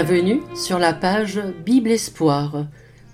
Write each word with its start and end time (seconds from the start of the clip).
Bienvenue 0.00 0.42
sur 0.54 0.78
la 0.78 0.92
page 0.92 1.40
Bible 1.66 1.90
Espoir. 1.90 2.66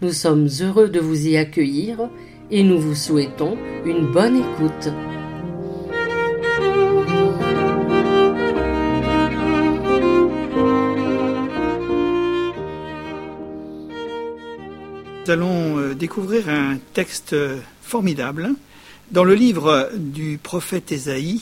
Nous 0.02 0.12
sommes 0.12 0.50
heureux 0.60 0.90
de 0.90 1.00
vous 1.00 1.28
y 1.28 1.38
accueillir 1.38 2.10
et 2.50 2.62
nous 2.62 2.78
vous 2.78 2.94
souhaitons 2.94 3.56
une 3.86 4.12
bonne 4.12 4.36
écoute. 4.36 4.92
Nous 15.24 15.30
allons 15.32 15.78
euh, 15.78 15.94
découvrir 15.94 16.50
un 16.50 16.76
texte 16.92 17.34
formidable 17.80 18.50
dans 19.10 19.24
le 19.24 19.34
livre 19.34 19.88
du 19.96 20.36
prophète 20.36 20.92
Ésaïe 20.92 21.40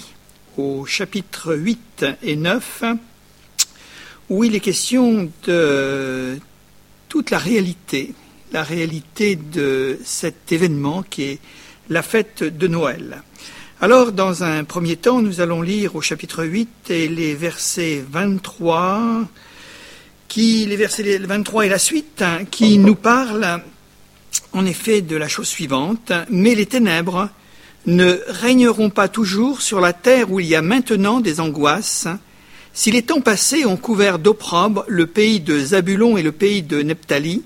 au 0.56 0.87
chapitre 0.87 1.56
8 1.56 2.06
et 2.23 2.37
9 2.37 2.84
où 4.29 4.45
il 4.45 4.55
est 4.55 4.61
question 4.61 5.31
de 5.47 6.39
toute 7.09 7.31
la 7.31 7.39
réalité, 7.39 8.15
la 8.53 8.62
réalité 8.62 9.37
de 9.37 9.98
cet 10.05 10.53
événement 10.53 11.03
qui 11.03 11.23
est 11.25 11.39
la 11.89 12.03
fête 12.03 12.43
de 12.43 12.69
Noël. 12.69 13.23
Alors, 13.81 14.12
dans 14.12 14.45
un 14.45 14.62
premier 14.65 14.97
temps, 14.97 15.21
nous 15.21 15.41
allons 15.41 15.61
lire 15.61 15.97
au 15.97 16.01
chapitre 16.01 16.45
8 16.45 16.91
et 16.91 17.09
les 17.09 17.35
versets 17.35 18.05
23, 18.09 19.23
qui, 20.29 20.67
les 20.67 20.77
versets 20.77 21.19
23 21.19 21.67
et 21.67 21.69
la 21.69 21.79
suite, 21.79 22.23
hein, 22.23 22.45
qui 22.51 22.79
nous 22.79 22.95
parlent 22.95 23.61
en 24.53 24.67
effet 24.67 25.03
de 25.03 25.17
la 25.17 25.29
chose 25.29 25.48
suivante, 25.48 26.12
mais 26.31 26.55
les 26.55 26.67
ténèbres 26.67 27.29
ne 27.87 28.20
régneront 28.29 28.91
pas 28.91 29.09
toujours 29.09 29.62
sur 29.62 29.81
la 29.81 29.93
terre 29.93 30.31
où 30.31 30.41
il 30.41 30.47
y 30.47 30.55
a 30.55 30.62
maintenant 30.62 31.20
des 31.20 31.41
angoisses, 31.41 32.06
si 32.75 32.91
les 32.91 33.03
temps 33.03 33.20
passés 33.20 33.67
ont 33.67 33.77
couvert 33.77 34.19
d'opprobre 34.19 34.84
le 34.89 35.06
pays 35.06 35.41
de 35.41 35.59
Zabulon 35.59 36.17
et 36.17 36.23
le 36.23 36.33
pays 36.33 36.62
de 36.62 36.81
Nephtali, 36.81 37.42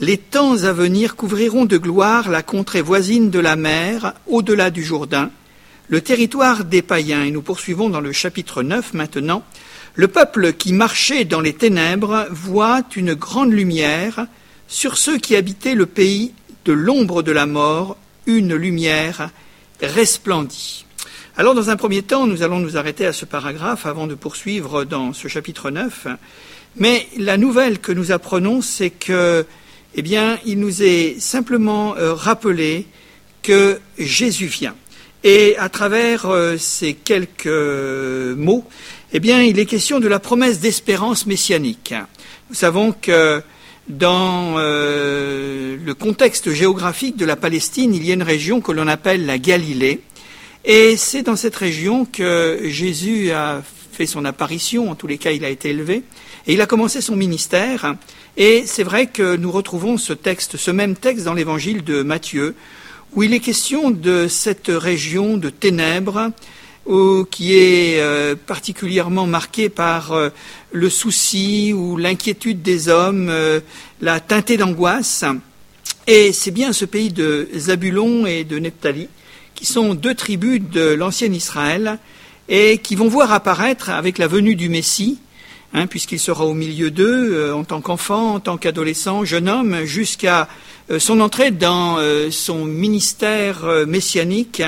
les 0.00 0.18
temps 0.18 0.62
à 0.62 0.72
venir 0.72 1.16
couvriront 1.16 1.64
de 1.64 1.78
gloire 1.78 2.28
la 2.28 2.42
contrée 2.42 2.82
voisine 2.82 3.30
de 3.30 3.38
la 3.38 3.56
mer, 3.56 4.14
au-delà 4.26 4.70
du 4.70 4.84
Jourdain, 4.84 5.30
le 5.88 6.00
territoire 6.00 6.64
des 6.64 6.82
païens. 6.82 7.24
Et 7.24 7.30
nous 7.30 7.42
poursuivons 7.42 7.88
dans 7.88 8.00
le 8.00 8.12
chapitre 8.12 8.62
9 8.62 8.94
maintenant. 8.94 9.42
Le 9.94 10.06
peuple 10.06 10.52
qui 10.52 10.72
marchait 10.72 11.24
dans 11.24 11.40
les 11.40 11.54
ténèbres 11.54 12.26
voit 12.30 12.82
une 12.94 13.14
grande 13.14 13.52
lumière. 13.52 14.26
Sur 14.68 14.98
ceux 14.98 15.18
qui 15.18 15.34
habitaient 15.34 15.74
le 15.74 15.86
pays 15.86 16.32
de 16.66 16.72
l'ombre 16.72 17.22
de 17.22 17.32
la 17.32 17.46
mort, 17.46 17.96
une 18.26 18.54
lumière 18.54 19.30
resplendit. 19.82 20.84
Alors, 21.40 21.54
dans 21.54 21.70
un 21.70 21.76
premier 21.76 22.02
temps, 22.02 22.26
nous 22.26 22.42
allons 22.42 22.58
nous 22.58 22.76
arrêter 22.76 23.06
à 23.06 23.12
ce 23.12 23.24
paragraphe 23.24 23.86
avant 23.86 24.08
de 24.08 24.16
poursuivre 24.16 24.82
dans 24.82 25.12
ce 25.12 25.28
chapitre 25.28 25.70
9. 25.70 26.08
Mais 26.78 27.06
la 27.16 27.36
nouvelle 27.36 27.78
que 27.78 27.92
nous 27.92 28.10
apprenons, 28.10 28.60
c'est 28.60 28.90
que, 28.90 29.46
eh 29.94 30.02
bien, 30.02 30.40
il 30.44 30.58
nous 30.58 30.82
est 30.82 31.20
simplement 31.20 31.94
euh, 31.94 32.12
rappelé 32.12 32.86
que 33.44 33.78
Jésus 34.00 34.46
vient. 34.46 34.74
Et 35.22 35.56
à 35.58 35.68
travers 35.68 36.26
euh, 36.26 36.56
ces 36.58 36.94
quelques 36.94 37.46
euh, 37.46 38.34
mots, 38.34 38.64
eh 39.12 39.20
il 39.22 39.60
est 39.60 39.66
question 39.66 40.00
de 40.00 40.08
la 40.08 40.18
promesse 40.18 40.58
d'espérance 40.58 41.24
messianique. 41.24 41.94
Nous 42.48 42.56
savons 42.56 42.90
que 42.90 43.40
dans 43.88 44.56
le 44.58 45.92
contexte 45.94 46.50
géographique 46.50 47.16
de 47.16 47.24
la 47.24 47.36
Palestine, 47.36 47.94
il 47.94 48.04
y 48.04 48.10
a 48.10 48.14
une 48.14 48.24
région 48.24 48.60
que 48.60 48.72
l'on 48.72 48.88
appelle 48.88 49.24
la 49.24 49.38
Galilée, 49.38 50.02
et 50.68 50.98
c'est 50.98 51.22
dans 51.22 51.34
cette 51.34 51.56
région 51.56 52.04
que 52.04 52.60
Jésus 52.64 53.30
a 53.30 53.62
fait 53.90 54.04
son 54.04 54.26
apparition, 54.26 54.90
en 54.90 54.94
tous 54.94 55.06
les 55.06 55.16
cas 55.16 55.30
il 55.32 55.42
a 55.46 55.48
été 55.48 55.70
élevé, 55.70 56.02
et 56.46 56.52
il 56.52 56.60
a 56.60 56.66
commencé 56.66 57.00
son 57.00 57.16
ministère. 57.16 57.96
Et 58.36 58.64
c'est 58.66 58.82
vrai 58.82 59.06
que 59.06 59.34
nous 59.36 59.50
retrouvons 59.50 59.96
ce 59.96 60.12
texte, 60.12 60.58
ce 60.58 60.70
même 60.70 60.94
texte 60.94 61.24
dans 61.24 61.32
l'évangile 61.32 61.82
de 61.84 62.02
Matthieu, 62.02 62.54
où 63.14 63.22
il 63.22 63.32
est 63.32 63.40
question 63.40 63.90
de 63.90 64.28
cette 64.28 64.68
région 64.68 65.38
de 65.38 65.48
ténèbres, 65.48 66.32
qui 67.30 67.54
est 67.54 68.00
euh, 68.00 68.34
particulièrement 68.34 69.26
marquée 69.26 69.70
par 69.70 70.12
euh, 70.12 70.28
le 70.72 70.90
souci 70.90 71.72
ou 71.72 71.96
l'inquiétude 71.96 72.60
des 72.60 72.88
hommes, 72.88 73.28
euh, 73.30 73.60
la 74.02 74.20
teintée 74.20 74.58
d'angoisse. 74.58 75.24
Et 76.06 76.32
c'est 76.32 76.50
bien 76.50 76.72
ce 76.72 76.84
pays 76.84 77.10
de 77.10 77.48
Zabulon 77.56 78.26
et 78.26 78.44
de 78.44 78.58
Nephtali 78.58 79.08
qui 79.58 79.66
sont 79.66 79.94
deux 79.94 80.14
tribus 80.14 80.60
de 80.60 80.94
l'ancien 80.94 81.32
Israël 81.32 81.98
et 82.48 82.78
qui 82.78 82.94
vont 82.94 83.08
voir 83.08 83.32
apparaître 83.32 83.90
avec 83.90 84.16
la 84.18 84.28
venue 84.28 84.54
du 84.54 84.68
Messie, 84.68 85.18
hein, 85.74 85.88
puisqu'il 85.88 86.20
sera 86.20 86.46
au 86.46 86.54
milieu 86.54 86.92
d'eux 86.92 87.32
euh, 87.34 87.54
en 87.56 87.64
tant 87.64 87.80
qu'enfant, 87.80 88.34
en 88.36 88.40
tant 88.40 88.56
qu'adolescent, 88.56 89.24
jeune 89.24 89.48
homme, 89.48 89.82
jusqu'à 89.82 90.48
euh, 90.92 91.00
son 91.00 91.18
entrée 91.18 91.50
dans 91.50 91.98
euh, 91.98 92.30
son 92.30 92.64
ministère 92.64 93.66
messianique, 93.88 94.62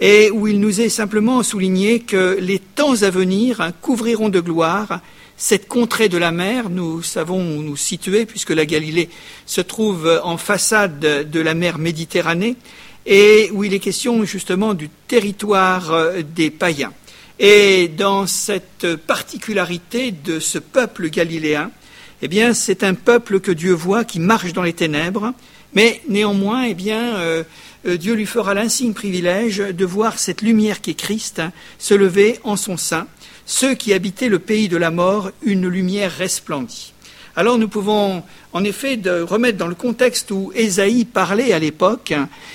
et 0.00 0.30
où 0.30 0.46
il 0.46 0.60
nous 0.60 0.80
est 0.80 0.90
simplement 0.90 1.42
souligné 1.42 1.98
que 1.98 2.38
les 2.40 2.60
temps 2.60 3.02
à 3.02 3.10
venir 3.10 3.72
couvriront 3.82 4.28
de 4.28 4.38
gloire 4.38 5.00
cette 5.36 5.66
contrée 5.66 6.08
de 6.08 6.18
la 6.18 6.30
mer, 6.30 6.70
nous 6.70 7.02
savons 7.02 7.40
où 7.40 7.62
nous 7.62 7.76
situer, 7.76 8.26
puisque 8.26 8.50
la 8.50 8.64
Galilée 8.64 9.08
se 9.44 9.60
trouve 9.60 10.20
en 10.22 10.36
façade 10.36 11.00
de 11.00 11.40
la 11.40 11.54
mer 11.54 11.78
Méditerranée, 11.78 12.56
et 13.06 13.50
où 13.52 13.64
il 13.64 13.74
est 13.74 13.78
question 13.78 14.24
justement 14.24 14.74
du 14.74 14.88
territoire 15.08 15.92
euh, 15.92 16.22
des 16.22 16.50
païens. 16.50 16.92
Et 17.38 17.88
dans 17.88 18.26
cette 18.26 18.96
particularité 18.96 20.12
de 20.12 20.40
ce 20.40 20.58
peuple 20.58 21.08
galiléen, 21.08 21.70
eh 22.22 22.28
bien, 22.28 22.52
c'est 22.52 22.84
un 22.84 22.92
peuple 22.92 23.40
que 23.40 23.50
Dieu 23.50 23.72
voit 23.72 24.04
qui 24.04 24.20
marche 24.20 24.52
dans 24.52 24.62
les 24.62 24.74
ténèbres, 24.74 25.32
mais 25.74 26.02
néanmoins, 26.08 26.64
eh 26.64 26.74
bien, 26.74 27.16
euh, 27.16 27.44
euh, 27.86 27.96
Dieu 27.96 28.14
lui 28.14 28.26
fera 28.26 28.52
l'insigne 28.52 28.92
privilège 28.92 29.58
de 29.58 29.84
voir 29.86 30.18
cette 30.18 30.42
lumière 30.42 30.82
qui 30.82 30.90
est 30.90 30.94
Christ 30.94 31.38
hein, 31.38 31.52
se 31.78 31.94
lever 31.94 32.38
en 32.44 32.56
son 32.56 32.76
sein. 32.76 33.06
Ceux 33.46 33.74
qui 33.74 33.94
habitaient 33.94 34.28
le 34.28 34.38
pays 34.38 34.68
de 34.68 34.76
la 34.76 34.90
mort, 34.90 35.30
une 35.42 35.66
lumière 35.66 36.14
resplendit. 36.14 36.92
Alors 37.36 37.58
nous 37.58 37.68
pouvons 37.68 38.22
en 38.52 38.64
effet 38.64 38.98
remettre 39.04 39.56
dans 39.56 39.68
le 39.68 39.74
contexte 39.74 40.30
où 40.32 40.52
Ésaïe 40.54 41.04
parlait 41.04 41.52
à 41.52 41.58
l'époque, 41.58 42.12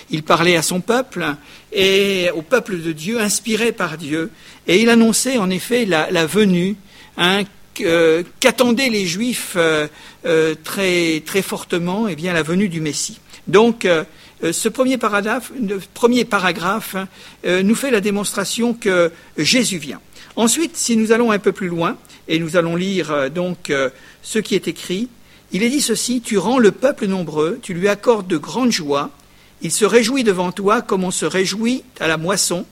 il 0.10 0.24
parlait 0.24 0.58
à 0.58 0.62
son 0.62 0.82
peuple 0.82 1.26
et 1.72 2.30
au 2.36 2.42
peuple 2.42 2.82
de 2.82 2.92
Dieu, 2.92 3.20
inspiré 3.20 3.72
par 3.72 3.98
Dieu, 3.98 4.32
et 4.68 4.82
il 4.82 4.90
annonçait 4.90 5.38
en 5.38 5.50
effet 5.50 5.86
la, 5.86 6.26
venue 6.26 6.76
hein, 7.18 7.44
qu'attendaient 8.40 8.90
les 8.90 9.06
Juifs 9.06 9.54
euh, 9.56 9.88
euh, 10.26 10.56
très, 10.64 11.22
fortement, 11.42 12.08
eh 12.08 12.16
bien 12.16 12.34
la 12.34 12.44
venue 12.44 12.70
du 12.70 12.82
Messie. 12.82 13.20
Donc 13.48 13.86
euh, 13.86 14.04
ce 14.52 14.68
premier 14.70 14.98
paragraphe, 14.98 15.52
premier 15.94 16.26
paragraphe 16.26 16.96
hein, 16.96 17.62
nous 17.64 17.76
fait 17.76 17.92
la 17.92 18.02
démonstration 18.02 18.74
que 18.74 19.12
Jésus 19.38 19.78
vient. 19.78 20.02
Ensuite, 20.36 20.76
si 20.76 20.98
nous 20.98 21.14
allons 21.14 21.32
un 21.32 21.40
peu 21.40 21.54
plus 21.54 21.70
loin, 21.70 21.98
et 22.28 22.40
nous 22.40 22.58
allons 22.58 22.76
lire 22.76 23.30
donc 23.32 23.72
ce 24.22 24.40
qui 24.40 24.56
est 24.56 24.68
écrit, 24.68 25.10
il 25.52 25.64
est 25.64 25.70
dit 25.70 25.82
ceci, 25.82 26.22
tu 26.22 26.38
rends 26.38 26.60
le 26.60 26.72
peuple 26.72 27.06
nombreux, 27.06 27.60
tu 27.62 27.74
lui 27.74 27.88
accordes 27.88 28.28
de 28.28 28.38
grandes 28.38 28.72
joies, 28.72 29.12
il 29.62 29.72
se 29.72 29.86
réjouit 29.86 30.24
devant 30.24 30.52
toi 30.52 30.82
comme 30.82 31.04
on 31.04 31.12
se 31.12 31.26
réjouit 31.26 31.84
à 32.00 32.08
la 32.08 32.18
moisson, 32.18 32.66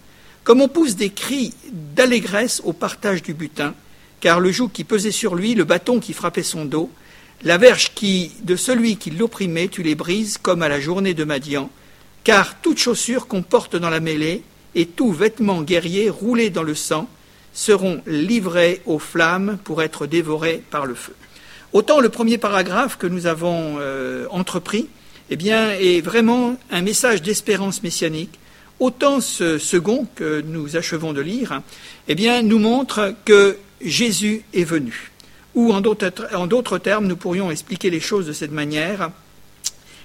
comme 0.43 0.61
on 0.61 0.67
pousse 0.67 0.95
des 0.95 1.09
cris 1.09 1.53
d'allégresse 1.71 2.61
au 2.65 2.73
partage 2.73 3.21
du 3.21 3.33
butin, 3.33 3.73
car 4.19 4.39
le 4.39 4.51
joug 4.51 4.69
qui 4.73 4.83
pesait 4.83 5.11
sur 5.11 5.35
lui, 5.35 5.53
le 5.53 5.63
bâton 5.63 5.99
qui 5.99 6.13
frappait 6.13 6.43
son 6.43 6.65
dos, 6.65 6.89
la 7.43 7.57
verge 7.57 7.91
qui, 7.93 8.31
de 8.43 8.55
celui 8.55 8.97
qui 8.97 9.11
l'opprimait, 9.11 9.67
tu 9.67 9.83
les 9.83 9.95
brises 9.95 10.37
comme 10.37 10.61
à 10.61 10.69
la 10.69 10.79
journée 10.79 11.13
de 11.13 11.23
Madian, 11.23 11.69
car 12.23 12.59
toute 12.61 12.79
chaussure 12.79 13.27
qu'on 13.27 13.43
porte 13.43 13.75
dans 13.75 13.89
la 13.89 13.99
mêlée 13.99 14.43
et 14.75 14.85
tout 14.85 15.11
vêtement 15.11 15.61
guerrier 15.61 16.09
roulé 16.09 16.49
dans 16.49 16.63
le 16.63 16.75
sang 16.75 17.07
seront 17.53 18.01
livrés 18.07 18.81
aux 18.85 18.99
flammes 18.99 19.57
pour 19.63 19.81
être 19.81 20.07
dévorés 20.07 20.63
par 20.69 20.85
le 20.85 20.95
feu. 20.95 21.13
Autant 21.71 21.99
le 21.99 22.09
premier 22.09 22.37
paragraphe 22.37 22.97
que 22.97 23.07
nous 23.07 23.25
avons 23.25 23.75
euh, 23.79 24.27
entrepris 24.29 24.87
eh 25.29 25.49
est 25.49 26.01
vraiment 26.01 26.57
un 26.69 26.81
message 26.81 27.21
d'espérance 27.21 27.81
messianique, 27.81 28.37
autant 28.79 29.21
ce 29.21 29.57
second 29.57 30.07
que 30.15 30.41
nous 30.41 30.75
achevons 30.75 31.13
de 31.13 31.21
lire 31.21 31.61
eh 32.07 32.41
nous 32.43 32.59
montre 32.59 33.15
que 33.25 33.57
Jésus 33.81 34.43
est 34.53 34.63
venu. 34.63 35.11
Ou 35.55 35.71
en 35.71 35.81
d'autres 35.81 36.77
termes, 36.77 37.07
nous 37.07 37.15
pourrions 37.15 37.51
expliquer 37.51 37.89
les 37.89 37.99
choses 37.99 38.25
de 38.25 38.33
cette 38.33 38.51
manière, 38.51 39.11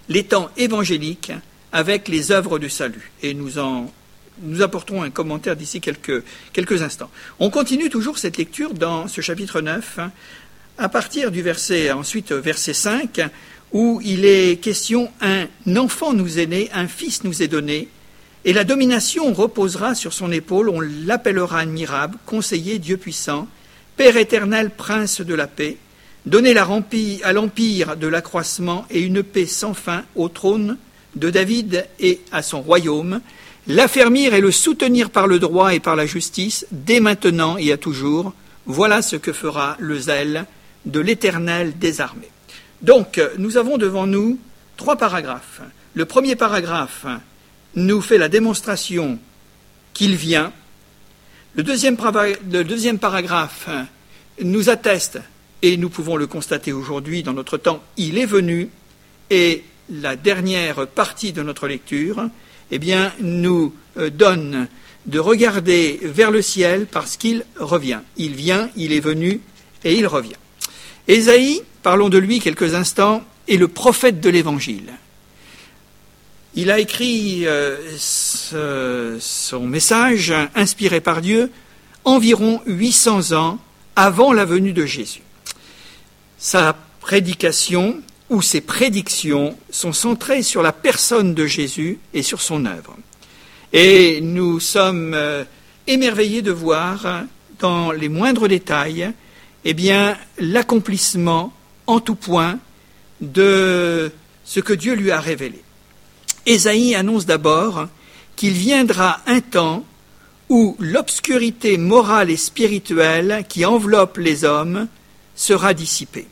les 0.08 0.24
temps 0.24 0.50
évangéliques 0.56 1.32
avec 1.72 2.08
les 2.08 2.32
œuvres 2.32 2.58
du 2.58 2.68
salut. 2.68 3.10
Et 3.22 3.34
nous 3.34 3.58
en 3.58 3.90
nous 4.43 4.62
apporterons 4.62 5.02
un 5.02 5.11
commentaire 5.11 5.56
d'ici 5.56 5.81
quelques, 5.81 6.23
instants. 6.82 7.11
On 7.38 7.50
continue 7.50 7.90
toujours 7.90 8.19
cette 8.19 8.37
lecture 8.37 8.75
dans 8.75 9.08
ce 9.08 9.20
chapitre 9.20 9.61
9 9.61 9.99
à 10.79 10.88
partir 10.88 11.31
du 11.31 11.43
verset, 11.43 11.90
ensuite 11.90 12.32
verset 12.32 12.75
5, 12.75 13.20
où 13.73 14.00
il 14.05 14.25
est 14.25 14.61
question 14.62 15.11
un 15.20 15.46
enfant 15.76 16.12
nous 16.12 16.38
est 16.38 16.46
né, 16.46 16.70
un 16.73 16.87
fils 16.87 17.25
nous 17.25 17.43
est 17.43 17.49
donné, 17.49 17.88
et 18.44 18.52
la 18.52 18.64
domination 18.64 19.32
reposera 19.32 19.94
sur 19.94 20.12
son 20.12 20.31
épaule, 20.31 20.69
on 20.69 20.81
l'appellera 20.81 21.61
admirable, 21.61 22.17
conseiller, 22.25 22.79
Dieu 22.79 22.96
puissant, 22.96 23.49
Père 23.99 24.17
éternel, 24.17 24.70
prince 24.70 25.20
de 25.23 25.34
la 25.34 25.49
paix. 25.49 25.76
donner 26.25 26.56
à 26.56 27.32
l'empire 27.32 27.96
de 27.96 28.06
l'accroissement 28.06 28.87
et 28.91 29.00
une 29.00 29.25
paix 29.25 29.46
sans 29.46 29.75
fin 29.75 30.05
au 30.14 30.29
trône 30.29 30.76
de 31.17 31.31
David 31.31 31.84
et 31.99 32.20
à 32.31 32.43
son 32.43 32.62
royaume, 32.62 33.20
l'affermir 33.69 34.35
et 34.35 34.41
le 34.41 34.50
soutenir 34.50 35.11
par 35.11 35.26
le 35.26 35.38
droit 35.38 35.75
et 35.75 35.81
par 35.81 35.94
la 35.94 36.06
justice, 36.06 36.67
dès 36.73 37.00
maintenant 37.00 37.56
et 37.59 37.70
à 37.70 37.76
toujours. 37.76 38.32
Voilà 38.67 39.03
ce 39.03 39.17
que 39.17 39.32
fera 39.32 39.76
le 39.79 39.99
zèle 39.99 40.47
de 40.87 41.00
l'Éternel 41.00 41.79
des 41.79 42.00
armées. 42.00 42.31
Donc, 42.82 43.20
nous 43.38 43.56
avons 43.56 43.76
devant 43.76 44.06
nous 44.06 44.38
trois 44.76 44.97
paragraphes. 44.97 45.61
Le 45.94 46.05
premier 46.05 46.37
paragraphe 46.37 47.06
nous 47.75 48.00
fait 48.00 48.19
la 48.19 48.29
démonstration 48.29 49.19
qu'il 49.94 50.17
vient. 50.17 50.53
Le 51.55 51.62
deuxième, 51.62 51.97
le 52.50 52.65
deuxième 52.65 52.99
paragraphe 52.99 53.69
nous 54.43 54.70
atteste, 54.70 55.19
et 55.61 55.76
nous 55.76 55.91
pouvons 55.91 56.17
le 56.17 56.29
constater 56.29 56.73
aujourd'hui 56.73 57.23
dans 57.23 57.32
notre 57.32 57.59
temps, 57.59 57.82
il 57.97 58.17
est 58.17 58.26
venu. 58.26 58.70
Et 59.31 59.65
la 59.91 60.17
dernière 60.17 60.87
partie 60.87 61.32
de 61.32 61.43
notre 61.43 61.67
lecture, 61.67 62.29
eh 62.70 62.79
bien, 62.79 63.12
nous 63.20 63.75
euh, 63.97 64.11
donne 64.11 64.69
de 65.06 65.19
regarder 65.19 66.00
vers 66.03 66.31
le 66.31 66.43
ciel 66.43 66.87
parce 66.87 67.17
qu'il 67.17 67.44
revient. 67.59 68.00
Il 68.17 68.35
vient, 68.35 68.70
il 68.76 68.93
est 68.93 69.00
venu 69.00 69.41
et 69.85 69.94
il 69.94 70.06
revient. 70.06 70.37
Ésaïe, 71.06 71.62
parlons 71.82 72.11
de 72.11 72.19
lui 72.19 72.41
quelques 72.41 72.75
instants, 72.75 73.23
est 73.49 73.56
le 73.56 73.69
prophète 73.69 74.20
de 74.20 74.29
l'Évangile. 74.29 74.93
Il 76.55 76.70
a 76.70 76.79
écrit 76.79 77.44
euh, 77.47 77.76
son 79.20 79.67
message, 79.67 80.35
inspiré 80.55 81.00
par 81.00 81.20
Dieu, 81.20 81.50
environ 82.05 82.61
800 82.67 83.32
ans 83.32 83.59
avant 83.97 84.32
la 84.32 84.44
venue 84.44 84.73
de 84.73 84.85
Jésus. 84.85 85.23
Sa 86.38 86.76
prédication 87.00 88.03
ou 88.30 88.42
ses 88.42 88.60
prédictions 88.60 89.56
sont 89.70 89.92
centrées 89.92 90.42
sur 90.42 90.62
la 90.62 90.72
personne 90.72 91.34
de 91.34 91.46
Jésus 91.46 91.98
et 92.12 92.22
sur 92.22 92.40
son 92.40 92.66
œuvre. 92.66 92.96
Et 93.72 94.20
nous 94.20 94.60
sommes 94.60 95.14
euh, 95.14 95.44
émerveillés 95.86 96.42
de 96.42 96.52
voir 96.52 97.25
dans 97.58 97.92
les 97.92 98.08
moindres 98.08 98.48
détails 98.48 99.12
eh 99.64 99.75
bien, 99.75 100.16
l'accomplissement 100.38 101.52
en 101.86 102.00
tout 102.00 102.14
point 102.14 102.58
de 103.20 104.10
ce 104.44 104.60
que 104.60 104.72
Dieu 104.72 104.94
lui 104.94 105.10
a 105.10 105.20
révélé. 105.20 105.62
Ésaïe 106.46 106.94
annonce 106.94 107.26
d'abord 107.26 107.88
qu'il 108.36 108.52
viendra 108.52 109.20
un 109.26 109.40
temps 109.40 109.84
où 110.48 110.76
l'obscurité 110.78 111.76
morale 111.76 112.31
et 112.31 112.36
spirituelle 112.36 113.44
qui 113.48 113.64
enveloppe 113.64 114.16
les 114.16 114.44
hommes 114.44 114.88
sera 115.34 115.74
dissipée. 115.74 116.26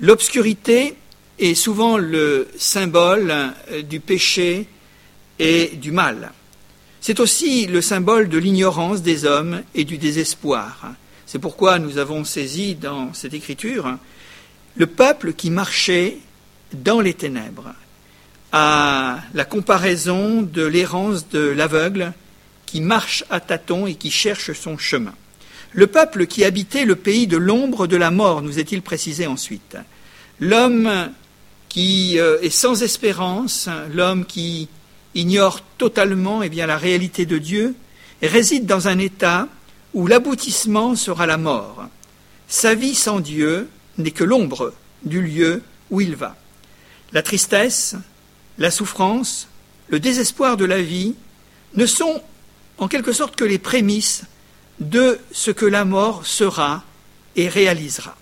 L'obscurité 0.00 0.96
est 1.42 1.54
souvent 1.54 1.98
le 1.98 2.48
symbole 2.56 3.34
du 3.88 3.98
péché 3.98 4.68
et 5.38 5.72
du 5.74 5.90
mal. 5.90 6.30
C'est 7.00 7.18
aussi 7.18 7.66
le 7.66 7.82
symbole 7.82 8.28
de 8.28 8.38
l'ignorance 8.38 9.02
des 9.02 9.24
hommes 9.24 9.62
et 9.74 9.84
du 9.84 9.98
désespoir. 9.98 10.92
C'est 11.26 11.40
pourquoi 11.40 11.80
nous 11.80 11.98
avons 11.98 12.24
saisi 12.24 12.76
dans 12.76 13.12
cette 13.12 13.34
écriture 13.34 13.98
le 14.76 14.86
peuple 14.86 15.32
qui 15.32 15.50
marchait 15.50 16.18
dans 16.72 17.00
les 17.00 17.12
ténèbres, 17.12 17.74
à 18.52 19.18
la 19.34 19.44
comparaison 19.44 20.42
de 20.42 20.62
l'errance 20.62 21.28
de 21.28 21.40
l'aveugle 21.40 22.12
qui 22.66 22.80
marche 22.80 23.24
à 23.30 23.40
tâtons 23.40 23.86
et 23.86 23.96
qui 23.96 24.10
cherche 24.10 24.52
son 24.52 24.78
chemin. 24.78 25.14
Le 25.72 25.86
peuple 25.88 26.26
qui 26.26 26.44
habitait 26.44 26.84
le 26.84 26.96
pays 26.96 27.26
de 27.26 27.36
l'ombre 27.36 27.86
de 27.86 27.96
la 27.96 28.10
mort, 28.10 28.42
nous 28.42 28.58
est-il 28.58 28.80
précisé 28.80 29.26
ensuite. 29.26 29.76
L'homme 30.38 31.10
qui 31.72 32.18
euh, 32.18 32.38
est 32.42 32.50
sans 32.50 32.82
espérance, 32.82 33.66
l'homme 33.94 34.26
qui 34.26 34.68
ignore 35.14 35.62
totalement 35.78 36.42
eh 36.42 36.50
bien, 36.50 36.66
la 36.66 36.76
réalité 36.76 37.24
de 37.24 37.38
Dieu 37.38 37.74
réside 38.20 38.66
dans 38.66 38.88
un 38.88 38.98
état 38.98 39.48
où 39.94 40.06
l'aboutissement 40.06 40.96
sera 40.96 41.26
la 41.26 41.38
mort. 41.38 41.86
Sa 42.46 42.74
vie 42.74 42.94
sans 42.94 43.20
Dieu 43.20 43.70
n'est 43.96 44.10
que 44.10 44.22
l'ombre 44.22 44.74
du 45.04 45.22
lieu 45.22 45.62
où 45.90 46.02
il 46.02 46.14
va. 46.14 46.36
La 47.12 47.22
tristesse, 47.22 47.94
la 48.58 48.70
souffrance, 48.70 49.48
le 49.88 49.98
désespoir 49.98 50.58
de 50.58 50.66
la 50.66 50.82
vie 50.82 51.14
ne 51.74 51.86
sont 51.86 52.22
en 52.76 52.86
quelque 52.86 53.14
sorte 53.14 53.34
que 53.34 53.44
les 53.44 53.58
prémices 53.58 54.24
de 54.78 55.18
ce 55.30 55.50
que 55.50 55.64
la 55.64 55.86
mort 55.86 56.26
sera 56.26 56.84
et 57.34 57.48
réalisera. 57.48 58.14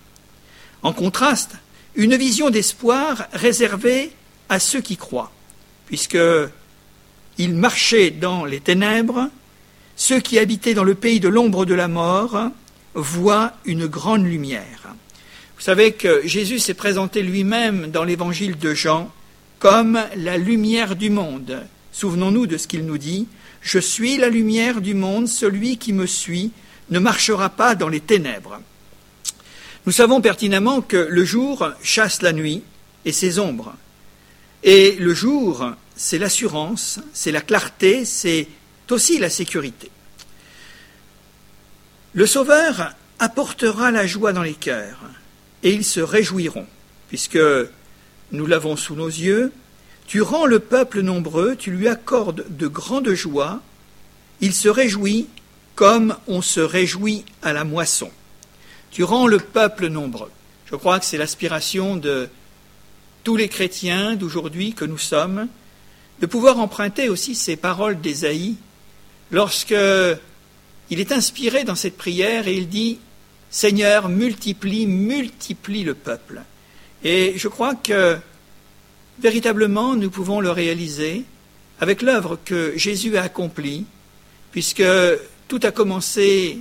En 0.83 0.93
contraste, 0.93 1.51
une 1.95 2.15
vision 2.15 2.49
d'espoir 2.49 3.27
réservée 3.33 4.11
à 4.49 4.59
ceux 4.59 4.81
qui 4.81 4.97
croient, 4.97 5.31
puisque 5.87 6.17
ils 7.37 7.53
marchaient 7.53 8.11
dans 8.11 8.45
les 8.45 8.59
ténèbres, 8.59 9.29
ceux 9.95 10.19
qui 10.19 10.39
habitaient 10.39 10.73
dans 10.73 10.83
le 10.83 10.95
pays 10.95 11.19
de 11.19 11.29
l'ombre 11.29 11.65
de 11.65 11.73
la 11.73 11.87
mort 11.87 12.49
voient 12.93 13.53
une 13.65 13.87
grande 13.87 14.25
lumière. 14.25 14.95
Vous 15.57 15.61
savez 15.63 15.91
que 15.91 16.25
Jésus 16.25 16.59
s'est 16.59 16.73
présenté 16.73 17.21
lui-même 17.21 17.91
dans 17.91 18.03
l'évangile 18.03 18.57
de 18.57 18.73
Jean 18.73 19.11
comme 19.59 19.99
la 20.15 20.37
lumière 20.37 20.95
du 20.95 21.11
monde. 21.11 21.61
Souvenons-nous 21.91 22.47
de 22.47 22.57
ce 22.57 22.67
qu'il 22.67 22.83
nous 22.85 22.97
dit. 22.97 23.27
Je 23.61 23.77
suis 23.77 24.17
la 24.17 24.29
lumière 24.29 24.81
du 24.81 24.95
monde, 24.95 25.27
celui 25.27 25.77
qui 25.77 25.93
me 25.93 26.07
suit 26.07 26.51
ne 26.89 26.97
marchera 26.97 27.49
pas 27.49 27.75
dans 27.75 27.89
les 27.89 27.99
ténèbres. 27.99 28.59
Nous 29.85 29.91
savons 29.91 30.21
pertinemment 30.21 30.81
que 30.81 30.97
le 30.97 31.25
jour 31.25 31.67
chasse 31.81 32.21
la 32.21 32.33
nuit 32.33 32.63
et 33.05 33.11
ses 33.11 33.39
ombres. 33.39 33.73
Et 34.63 34.95
le 34.99 35.13
jour 35.13 35.73
c'est 35.95 36.17
l'assurance, 36.17 36.99
c'est 37.13 37.31
la 37.31 37.41
clarté, 37.41 38.05
c'est 38.05 38.47
aussi 38.89 39.19
la 39.19 39.29
sécurité. 39.29 39.91
Le 42.13 42.25
Sauveur 42.25 42.95
apportera 43.19 43.91
la 43.91 44.07
joie 44.07 44.33
dans 44.33 44.41
les 44.41 44.55
cœurs, 44.55 44.99
et 45.63 45.71
ils 45.71 45.85
se 45.85 45.99
réjouiront, 45.99 46.65
puisque 47.07 47.39
nous 48.31 48.45
l'avons 48.47 48.75
sous 48.75 48.95
nos 48.95 49.07
yeux. 49.07 49.51
Tu 50.07 50.21
rends 50.21 50.45
le 50.45 50.59
peuple 50.59 51.01
nombreux, 51.01 51.55
tu 51.55 51.71
lui 51.71 51.87
accordes 51.87 52.45
de 52.49 52.67
grandes 52.67 53.13
joies, 53.13 53.61
il 54.41 54.53
se 54.53 54.67
réjouit 54.67 55.27
comme 55.75 56.17
on 56.27 56.41
se 56.41 56.59
réjouit 56.59 57.23
à 57.43 57.53
la 57.53 57.63
moisson. 57.63 58.11
Tu 58.91 59.03
rends 59.05 59.25
le 59.25 59.39
peuple 59.39 59.87
nombreux. 59.87 60.31
Je 60.65 60.75
crois 60.75 60.99
que 60.99 61.05
c'est 61.05 61.17
l'aspiration 61.17 61.95
de 61.95 62.27
tous 63.23 63.37
les 63.37 63.47
chrétiens 63.47 64.15
d'aujourd'hui 64.15 64.73
que 64.73 64.83
nous 64.83 64.97
sommes, 64.97 65.47
de 66.19 66.25
pouvoir 66.25 66.59
emprunter 66.59 67.07
aussi 67.07 67.33
ces 67.33 67.55
paroles 67.55 68.01
d'Ésaïe 68.01 68.55
lorsque 69.31 69.75
il 70.89 70.99
est 70.99 71.13
inspiré 71.13 71.63
dans 71.63 71.75
cette 71.75 71.95
prière 71.95 72.49
et 72.49 72.55
il 72.55 72.67
dit 72.67 72.99
Seigneur, 73.49 74.09
multiplie, 74.09 74.87
multiplie 74.87 75.83
le 75.83 75.93
peuple. 75.93 76.41
Et 77.03 77.33
je 77.37 77.47
crois 77.47 77.75
que 77.75 78.17
véritablement 79.19 79.95
nous 79.95 80.09
pouvons 80.09 80.41
le 80.41 80.51
réaliser 80.51 81.23
avec 81.79 82.01
l'œuvre 82.01 82.37
que 82.43 82.73
Jésus 82.75 83.17
a 83.17 83.23
accomplie, 83.23 83.85
puisque 84.51 84.83
tout 85.47 85.59
a 85.63 85.71
commencé 85.71 86.59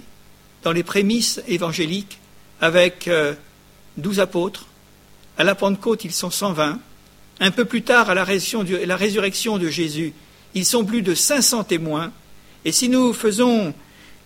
dans 0.63 0.73
les 0.73 0.85
prémices 0.85 1.43
évangéliques 1.49 2.20
avec 2.61 3.09
euh, 3.09 3.35
douze 3.97 4.21
apôtres. 4.21 4.67
À 5.39 5.45
la 5.45 5.55
Pentecôte, 5.55 6.05
ils 6.05 6.13
sont 6.13 6.31
120. 6.31 6.79
Un 7.41 7.51
peu 7.51 7.65
plus 7.65 7.83
tard, 7.83 8.11
à 8.11 8.15
la 8.15 8.25
résurrection 8.25 9.59
de 9.59 9.69
Jésus, 9.69 10.13
ils 10.55 10.67
sont 10.67 10.85
plus 10.85 11.03
de 11.03 11.15
500 11.15 11.65
témoins. 11.65 12.13
Et 12.65 12.73
si 12.73 12.89
nous 12.89 13.13
faisons 13.13 13.73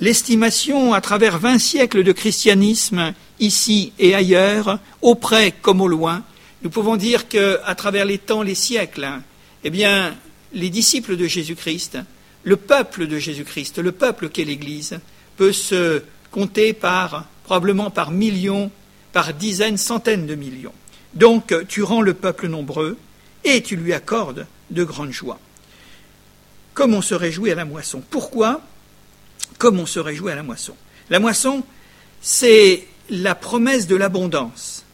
l'estimation 0.00 0.92
à 0.92 1.00
travers 1.00 1.38
vingt 1.38 1.58
siècles 1.58 2.02
de 2.02 2.12
christianisme, 2.12 3.14
ici 3.38 3.92
et 3.98 4.14
ailleurs, 4.14 4.78
auprès 5.02 5.52
comme 5.52 5.80
au 5.80 5.88
loin, 5.88 6.24
nous 6.62 6.70
pouvons 6.70 6.96
dire 6.96 7.28
qu'à 7.28 7.74
travers 7.76 8.04
les 8.04 8.18
temps, 8.18 8.42
les 8.42 8.54
siècles, 8.54 9.08
eh 9.62 9.70
bien, 9.70 10.14
les 10.52 10.70
disciples 10.70 11.16
de 11.16 11.26
Jésus-Christ, 11.26 11.98
le 12.42 12.56
peuple 12.56 13.06
de 13.06 13.18
Jésus-Christ, 13.18 13.78
le 13.78 13.92
peuple 13.92 14.28
qu'est 14.28 14.44
l'Église, 14.44 14.98
peut 15.36 15.52
se 15.52 16.02
compter 16.30 16.72
par, 16.72 17.26
probablement 17.44 17.90
par 17.90 18.10
millions, 18.10 18.70
par 19.12 19.32
dizaines, 19.32 19.76
centaines 19.76 20.26
de 20.26 20.34
millions. 20.34 20.72
Donc 21.14 21.54
tu 21.68 21.82
rends 21.82 22.02
le 22.02 22.14
peuple 22.14 22.48
nombreux 22.48 22.98
et 23.44 23.62
tu 23.62 23.76
lui 23.76 23.92
accordes 23.92 24.46
de 24.70 24.84
grandes 24.84 25.12
joies. 25.12 25.38
Comme 26.72 26.94
on 26.94 27.02
se 27.02 27.14
réjouit 27.14 27.52
à 27.52 27.54
la 27.54 27.64
moisson. 27.64 28.02
Pourquoi 28.10 28.60
Comme 29.58 29.78
on 29.78 29.86
se 29.86 30.00
réjouit 30.00 30.32
à 30.32 30.34
la 30.34 30.42
moisson? 30.42 30.74
La 31.10 31.20
moisson, 31.20 31.62
c'est 32.20 32.86
la 33.10 33.34
promesse 33.34 33.86
de 33.86 33.94
l'abondance, 33.94 34.84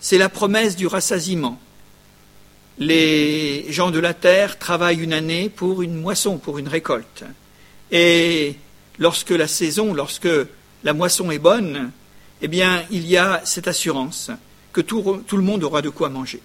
c'est 0.00 0.18
la 0.18 0.28
promesse 0.28 0.76
du 0.76 0.86
rassasiement. 0.86 1.58
Les 2.78 3.66
gens 3.72 3.90
de 3.90 3.98
la 3.98 4.14
terre 4.14 4.58
travaillent 4.58 5.00
une 5.00 5.12
année 5.12 5.48
pour 5.48 5.82
une 5.82 5.94
moisson, 5.94 6.38
pour 6.38 6.58
une 6.58 6.68
récolte. 6.68 7.24
Et 7.90 8.56
lorsque 8.98 9.30
la 9.30 9.48
saison, 9.48 9.94
lorsque 9.94 10.28
la 10.84 10.92
moisson 10.92 11.30
est 11.30 11.38
bonne, 11.38 11.90
eh 12.42 12.48
bien, 12.48 12.84
il 12.90 13.06
y 13.06 13.16
a 13.16 13.40
cette 13.44 13.68
assurance 13.68 14.30
que 14.72 14.82
tout, 14.82 15.22
le 15.32 15.42
monde 15.42 15.64
aura 15.64 15.82
de 15.82 15.88
quoi 15.88 16.10
manger. 16.10 16.40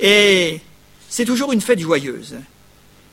Et 0.00 0.60
c'est 1.08 1.24
toujours 1.24 1.52
une 1.52 1.60
fête 1.60 1.78
joyeuse. 1.78 2.36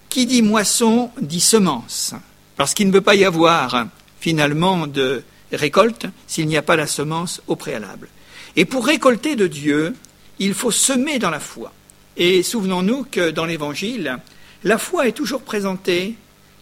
Qui 0.10 0.26
dit 0.26 0.42
moisson 0.42 1.12
dit 1.22 1.40
semence, 1.40 2.14
parce 2.56 2.74
qu'il 2.74 2.88
ne 2.88 2.92
peut 2.92 3.02
pas 3.02 3.16
y 3.16 3.26
avoir 3.26 3.88
finalement 4.20 4.88
de 4.88 5.24
récolte 5.52 6.06
s'il 6.28 6.48
n'y 6.48 6.58
a 6.58 6.62
pas 6.62 6.76
la 6.76 6.88
semence 6.88 7.42
au 7.48 7.56
préalable. 7.56 8.08
Et 8.56 8.66
pour 8.66 8.86
récolter 8.86 9.36
de 9.36 9.48
Dieu, 9.48 9.96
il 10.40 10.54
faut 10.54 10.72
semer 10.72 11.20
dans 11.20 11.30
la 11.30 11.40
foi. 11.40 11.74
Et 12.18 12.44
souvenons-nous 12.44 13.06
que 13.10 13.32
dans 13.32 13.46
l'Évangile, 13.46 14.20
la 14.64 14.78
foi 14.78 15.08
est 15.08 15.14
toujours 15.14 15.42
présentée 15.42 16.16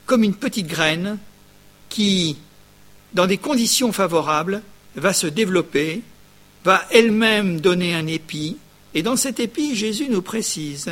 comme 0.05 0.23
une 0.23 0.35
petite 0.35 0.67
graine 0.67 1.17
qui, 1.89 2.37
dans 3.13 3.27
des 3.27 3.37
conditions 3.37 3.91
favorables, 3.91 4.61
va 4.95 5.13
se 5.13 5.27
développer, 5.27 6.01
va 6.65 6.83
elle-même 6.91 7.61
donner 7.61 7.95
un 7.95 8.07
épi. 8.07 8.57
Et 8.93 9.03
dans 9.03 9.15
cet 9.15 9.39
épi, 9.39 9.75
Jésus 9.75 10.07
nous 10.09 10.21
précise 10.21 10.91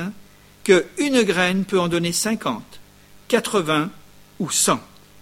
qu'une 0.63 1.23
graine 1.23 1.65
peut 1.65 1.79
en 1.79 1.87
donner 1.87 2.11
50, 2.11 2.63
80 3.27 3.89
ou 4.39 4.49
100. 4.49 4.79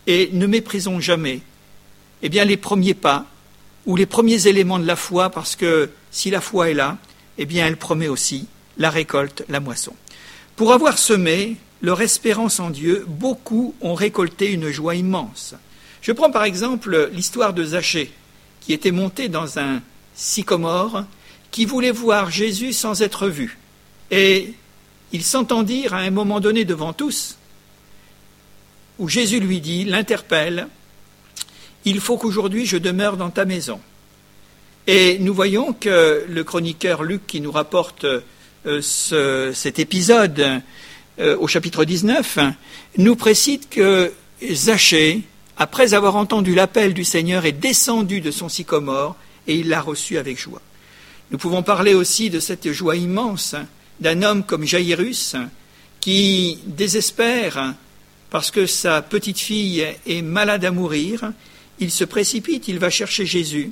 Et 0.08 0.30
ne 0.34 0.46
méprisons 0.46 1.00
jamais 1.00 1.42
eh 2.22 2.30
bien, 2.30 2.46
les 2.46 2.58
premiers 2.58 2.94
pas 2.94 3.26
ou 3.86 3.96
les 3.96 4.08
premiers 4.08 4.48
éléments 4.48 4.80
de 4.80 4.88
la 4.88 4.96
foi, 4.96 5.30
parce 5.30 5.56
que 5.56 5.92
si 6.10 6.32
la 6.32 6.42
foi 6.42 6.72
est 6.72 6.74
là, 6.74 6.98
eh 7.38 7.46
bien, 7.46 7.68
elle 7.68 7.78
promet 7.78 8.08
aussi 8.08 8.48
la 8.78 8.90
récolte, 8.90 9.44
la 9.48 9.60
moisson. 9.60 9.94
Pour 10.56 10.74
avoir 10.74 10.98
semé 10.98 11.58
leur 11.84 12.02
espérance 12.02 12.60
en 12.60 12.72
Dieu, 12.72 13.06
beaucoup 13.08 13.76
ont 13.82 13.94
récolté 13.94 14.52
une 14.52 14.72
joie 14.72 14.96
immense. 14.96 15.54
Je 16.06 16.12
prends 16.12 16.30
par 16.30 16.44
exemple 16.44 17.10
l'histoire 17.14 17.52
de 17.52 17.64
Zachée, 17.64 18.12
qui 18.62 18.74
était 18.74 18.92
monté 18.92 19.28
dans 19.28 19.58
un 19.58 19.82
sycomore, 20.14 21.04
qui 21.50 21.66
voulait 21.66 21.90
voir 21.90 22.30
Jésus 22.30 22.74
sans 22.74 23.02
être 23.02 23.28
vu. 23.28 23.58
Et 24.12 24.54
ils 25.14 25.24
s'entendirent 25.24 25.96
à 25.96 26.02
un 26.02 26.12
moment 26.12 26.40
donné 26.40 26.64
devant 26.64 26.94
tous, 26.94 27.40
où 29.00 29.10
Jésus 29.10 29.40
lui 29.40 29.62
dit, 29.62 29.84
l'interpelle, 29.84 30.68
il 31.86 32.00
faut 32.00 32.18
qu'aujourd'hui 32.18 32.68
je 32.68 32.78
demeure 32.78 33.18
dans 33.18 33.32
ta 33.32 33.46
maison. 33.46 33.80
Et 34.86 35.18
nous 35.18 35.34
voyons 35.34 35.74
que 35.74 36.24
le 36.30 36.44
chroniqueur 36.44 37.02
Luc 37.02 37.26
qui 37.26 37.42
nous 37.42 37.52
rapporte 37.52 38.06
euh, 38.68 39.52
cet 39.54 39.80
épisode 39.80 40.62
euh, 41.18 41.36
au 41.40 41.48
chapitre 41.48 41.84
19 41.84 42.38
nous 43.00 43.16
précise 43.16 43.62
que 43.72 44.14
Zachée, 44.52 45.24
après 45.58 45.94
avoir 45.94 46.16
entendu 46.16 46.56
l'appel 46.56 46.94
du 46.94 47.04
Seigneur, 47.04 47.46
est 47.46 47.52
descendu 47.52 48.22
de 48.22 48.32
son 48.32 48.50
sycomore 48.50 49.16
et 49.48 49.56
il 49.56 49.70
l'a 49.70 49.82
reçu 49.82 50.18
avec 50.18 50.40
joie. 50.40 50.62
Nous 51.32 51.38
pouvons 51.38 51.64
parler 51.64 51.94
aussi 51.94 52.30
de 52.30 52.40
cette 52.40 52.72
joie 52.72 52.96
immense 52.96 53.56
d'un 54.00 54.22
homme 54.24 54.44
comme 54.44 54.66
Jairus 54.66 55.36
qui 56.02 56.60
désespère 56.66 57.74
parce 58.30 58.52
que 58.52 58.66
sa 58.66 59.02
petite 59.02 59.40
fille 59.40 59.86
est 60.06 60.22
malade 60.22 60.66
à 60.66 60.72
mourir 60.72 61.32
il 61.80 61.92
se 61.92 62.04
précipite, 62.04 62.68
il 62.68 62.80
va 62.80 62.90
chercher 62.90 63.26
Jésus, 63.26 63.72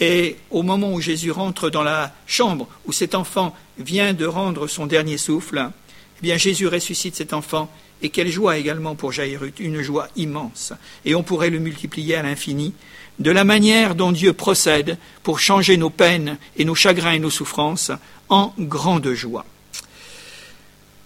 et 0.00 0.36
au 0.50 0.62
moment 0.62 0.92
où 0.92 1.00
Jésus 1.00 1.30
rentre 1.30 1.70
dans 1.70 1.82
la 1.82 2.12
chambre 2.26 2.68
où 2.86 2.92
cet 2.92 3.14
enfant 3.14 3.54
vient 3.78 4.12
de 4.14 4.26
rendre 4.26 4.66
son 4.66 4.86
dernier 4.86 5.16
souffle, 5.16 5.70
eh 6.18 6.22
bien 6.22 6.36
Jésus 6.36 6.66
ressuscite 6.66 7.14
cet 7.14 7.32
enfant, 7.32 7.70
et 8.02 8.10
quelle 8.10 8.30
joie 8.30 8.58
également 8.58 8.94
pour 8.94 9.12
Jairus, 9.12 9.52
une 9.58 9.82
joie 9.82 10.08
immense. 10.16 10.72
Et 11.04 11.14
on 11.14 11.22
pourrait 11.22 11.50
le 11.50 11.58
multiplier 11.58 12.16
à 12.16 12.22
l'infini, 12.22 12.74
de 13.18 13.30
la 13.30 13.44
manière 13.44 13.94
dont 13.94 14.12
Dieu 14.12 14.32
procède 14.32 14.98
pour 15.22 15.40
changer 15.40 15.76
nos 15.76 15.90
peines 15.90 16.38
et 16.56 16.64
nos 16.64 16.74
chagrins 16.74 17.12
et 17.12 17.18
nos 17.18 17.30
souffrances 17.30 17.90
en 18.28 18.52
grande 18.58 19.12
joie. 19.12 19.46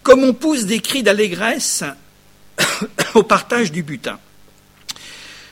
Comme 0.03 0.25
on 0.25 0.33
pousse 0.33 0.65
des 0.65 0.81
cris 0.81 1.03
d'allégresse 1.03 1.85
au 3.15 3.23
partage 3.23 3.71
du 3.71 3.83
butin. 3.83 4.19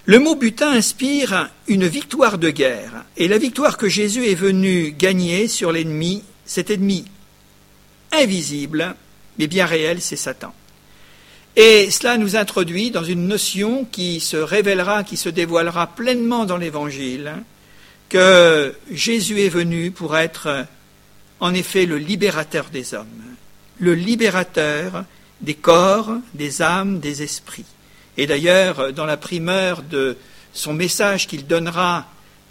Le 0.06 0.18
mot 0.18 0.34
butin 0.34 0.70
inspire 0.70 1.50
une 1.66 1.86
victoire 1.86 2.38
de 2.38 2.50
guerre, 2.50 3.04
et 3.16 3.28
la 3.28 3.38
victoire 3.38 3.76
que 3.76 3.88
Jésus 3.88 4.26
est 4.26 4.34
venu 4.34 4.92
gagner 4.92 5.48
sur 5.48 5.70
l'ennemi, 5.70 6.24
cet 6.46 6.70
ennemi 6.70 7.04
invisible, 8.10 8.94
mais 9.38 9.46
bien 9.46 9.66
réel, 9.66 10.00
c'est 10.00 10.16
Satan. 10.16 10.52
Et 11.56 11.90
cela 11.90 12.18
nous 12.18 12.36
introduit 12.36 12.90
dans 12.90 13.04
une 13.04 13.26
notion 13.26 13.84
qui 13.90 14.20
se 14.20 14.36
révélera, 14.36 15.02
qui 15.02 15.16
se 15.16 15.28
dévoilera 15.28 15.88
pleinement 15.88 16.44
dans 16.44 16.56
l'Évangile, 16.56 17.34
que 18.08 18.74
Jésus 18.90 19.40
est 19.40 19.48
venu 19.48 19.90
pour 19.90 20.16
être 20.16 20.66
en 21.40 21.54
effet 21.54 21.86
le 21.86 21.98
libérateur 21.98 22.66
des 22.70 22.94
hommes, 22.94 23.06
le 23.78 23.94
libérateur 23.94 25.04
des 25.40 25.54
corps, 25.54 26.12
des 26.34 26.62
âmes, 26.62 27.00
des 27.00 27.22
esprits. 27.22 27.64
Et 28.16 28.26
d'ailleurs, 28.26 28.92
dans 28.92 29.06
la 29.06 29.16
primeur 29.16 29.82
de 29.82 30.16
son 30.52 30.74
message 30.74 31.26
qu'il 31.26 31.46
donnera 31.46 32.06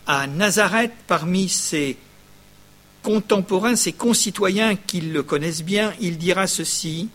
à 0.05 0.27
Nazareth 0.27 0.93
parmi 1.07 1.49
ses 1.49 1.97
contemporains, 3.03 3.75
ses 3.75 3.93
concitoyens 3.93 4.75
qui 4.75 5.01
le 5.01 5.23
connaissent 5.23 5.63
bien, 5.63 5.93
il 5.99 6.17
dira 6.17 6.47
ceci 6.47 7.09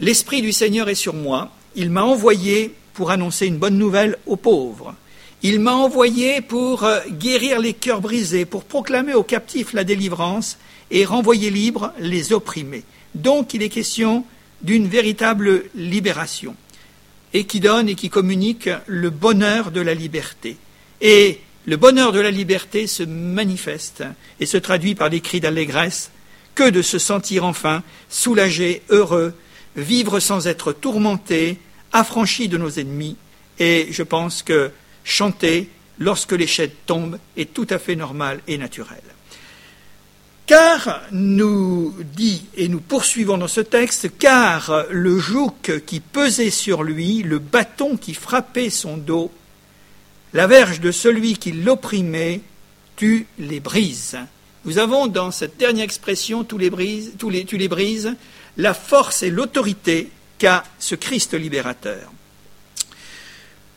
L'Esprit 0.00 0.42
du 0.42 0.52
Seigneur 0.52 0.88
est 0.88 0.94
sur 0.94 1.14
moi, 1.14 1.50
il 1.76 1.90
m'a 1.90 2.02
envoyé 2.02 2.74
pour 2.94 3.10
annoncer 3.10 3.46
une 3.46 3.58
bonne 3.58 3.78
nouvelle 3.78 4.16
aux 4.26 4.36
pauvres. 4.36 4.94
Il 5.42 5.60
m'a 5.60 5.74
envoyé 5.74 6.40
pour 6.40 6.84
euh, 6.84 7.00
guérir 7.10 7.58
les 7.58 7.74
cœurs 7.74 8.00
brisés, 8.00 8.44
pour 8.44 8.64
proclamer 8.64 9.14
aux 9.14 9.22
captifs 9.22 9.72
la 9.72 9.84
délivrance 9.84 10.58
et 10.90 11.04
renvoyer 11.04 11.50
libres 11.50 11.92
les 11.98 12.32
opprimés. 12.32 12.84
Donc 13.14 13.54
il 13.54 13.62
est 13.62 13.68
question 13.68 14.24
d'une 14.62 14.86
véritable 14.86 15.64
libération 15.74 16.54
et 17.34 17.44
qui 17.44 17.60
donne 17.60 17.88
et 17.88 17.94
qui 17.94 18.10
communique 18.10 18.68
le 18.86 19.10
bonheur 19.10 19.70
de 19.70 19.80
la 19.80 19.94
liberté. 19.94 20.56
Et 21.00 21.40
le 21.64 21.76
bonheur 21.76 22.12
de 22.12 22.20
la 22.20 22.30
liberté 22.30 22.86
se 22.86 23.02
manifeste 23.02 24.04
et 24.40 24.46
se 24.46 24.56
traduit 24.56 24.94
par 24.94 25.10
des 25.10 25.20
cris 25.20 25.40
d'allégresse, 25.40 26.10
que 26.54 26.68
de 26.68 26.82
se 26.82 26.98
sentir 26.98 27.44
enfin 27.44 27.82
soulagé, 28.08 28.82
heureux, 28.90 29.34
vivre 29.76 30.20
sans 30.20 30.46
être 30.46 30.72
tourmenté, 30.72 31.58
affranchi 31.92 32.48
de 32.48 32.58
nos 32.58 32.70
ennemis, 32.70 33.16
et 33.58 33.88
je 33.90 34.02
pense 34.02 34.42
que 34.42 34.70
chanter 35.04 35.68
lorsque 35.98 36.32
les 36.32 36.48
tombent 36.86 37.18
est 37.36 37.52
tout 37.52 37.66
à 37.70 37.78
fait 37.78 37.96
normal 37.96 38.40
et 38.48 38.58
naturel. 38.58 39.02
Car, 40.46 41.00
nous 41.12 41.94
dit, 42.16 42.44
et 42.56 42.68
nous 42.68 42.80
poursuivons 42.80 43.38
dans 43.38 43.48
ce 43.48 43.60
texte, 43.60 44.10
car 44.18 44.84
le 44.90 45.18
joug 45.18 45.54
qui 45.86 46.00
pesait 46.00 46.50
sur 46.50 46.82
lui, 46.82 47.22
le 47.22 47.38
bâton 47.38 47.96
qui 47.96 48.12
frappait 48.12 48.70
son 48.70 48.96
dos, 48.96 49.30
la 50.32 50.46
verge 50.46 50.80
de 50.80 50.90
celui 50.90 51.36
qui 51.36 51.52
l'opprimait, 51.52 52.40
tu 52.96 53.26
les 53.38 53.60
brises. 53.60 54.18
Nous 54.64 54.78
avons 54.78 55.06
dans 55.06 55.30
cette 55.30 55.56
dernière 55.56 55.84
expression, 55.84 56.44
tu 56.44 56.56
les 56.58 56.70
brises, 56.70 58.16
la 58.56 58.74
force 58.74 59.22
et 59.22 59.30
l'autorité 59.30 60.10
qu'a 60.38 60.64
ce 60.78 60.94
Christ 60.94 61.34
libérateur. 61.34 62.12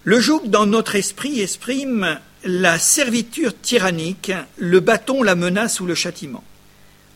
Le 0.03 0.19
joug 0.19 0.43
dans 0.45 0.67
notre 0.67 0.95
esprit 0.95 1.41
exprime 1.41 2.19
la 2.43 2.77
servitude 2.77 3.59
tyrannique, 3.61 4.31
le 4.57 4.79
bâton, 4.79 5.23
la 5.23 5.33
menace 5.33 5.79
ou 5.79 5.87
le 5.87 5.95
châtiment. 5.95 6.43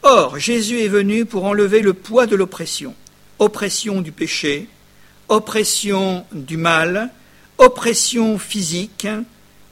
Or, 0.02 0.40
Jésus 0.40 0.80
est 0.80 0.88
venu 0.88 1.26
pour 1.26 1.46
enlever 1.46 1.82
le 1.82 1.94
poids 1.94 2.26
de 2.26 2.36
l'oppression, 2.36 2.96
oppression 3.38 4.02
du 4.02 4.12
péché, 4.12 4.68
oppression 5.28 6.26
du 6.32 6.58
mal, 6.58 7.12
oppression 7.60 8.40
physique, 8.40 9.08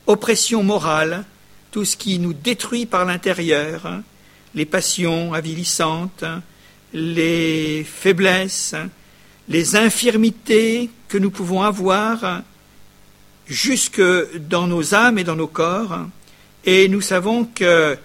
oppression 0.05 0.61
morale, 0.61 1.23
tout 1.71 1.85
ce 1.85 1.97
qui 1.97 2.19
nous 2.19 2.33
détruit 2.33 2.85
par 2.85 3.05
l'intérieur, 3.05 4.01
les 4.53 4.65
passions 4.65 5.33
avilissantes, 5.33 6.25
les 6.93 7.83
faiblesses, 7.83 8.75
les 9.49 9.75
infirmités 9.75 10.89
que 11.07 11.17
nous 11.17 11.31
pouvons 11.31 11.61
avoir 11.61 12.43
jusque 13.47 14.01
dans 14.35 14.67
nos 14.67 14.93
âmes 14.93 15.17
et 15.17 15.23
dans 15.23 15.35
nos 15.35 15.47
corps. 15.47 15.99
Et 16.65 16.89
nous 16.89 17.01
savons 17.01 17.45
que 17.45 17.97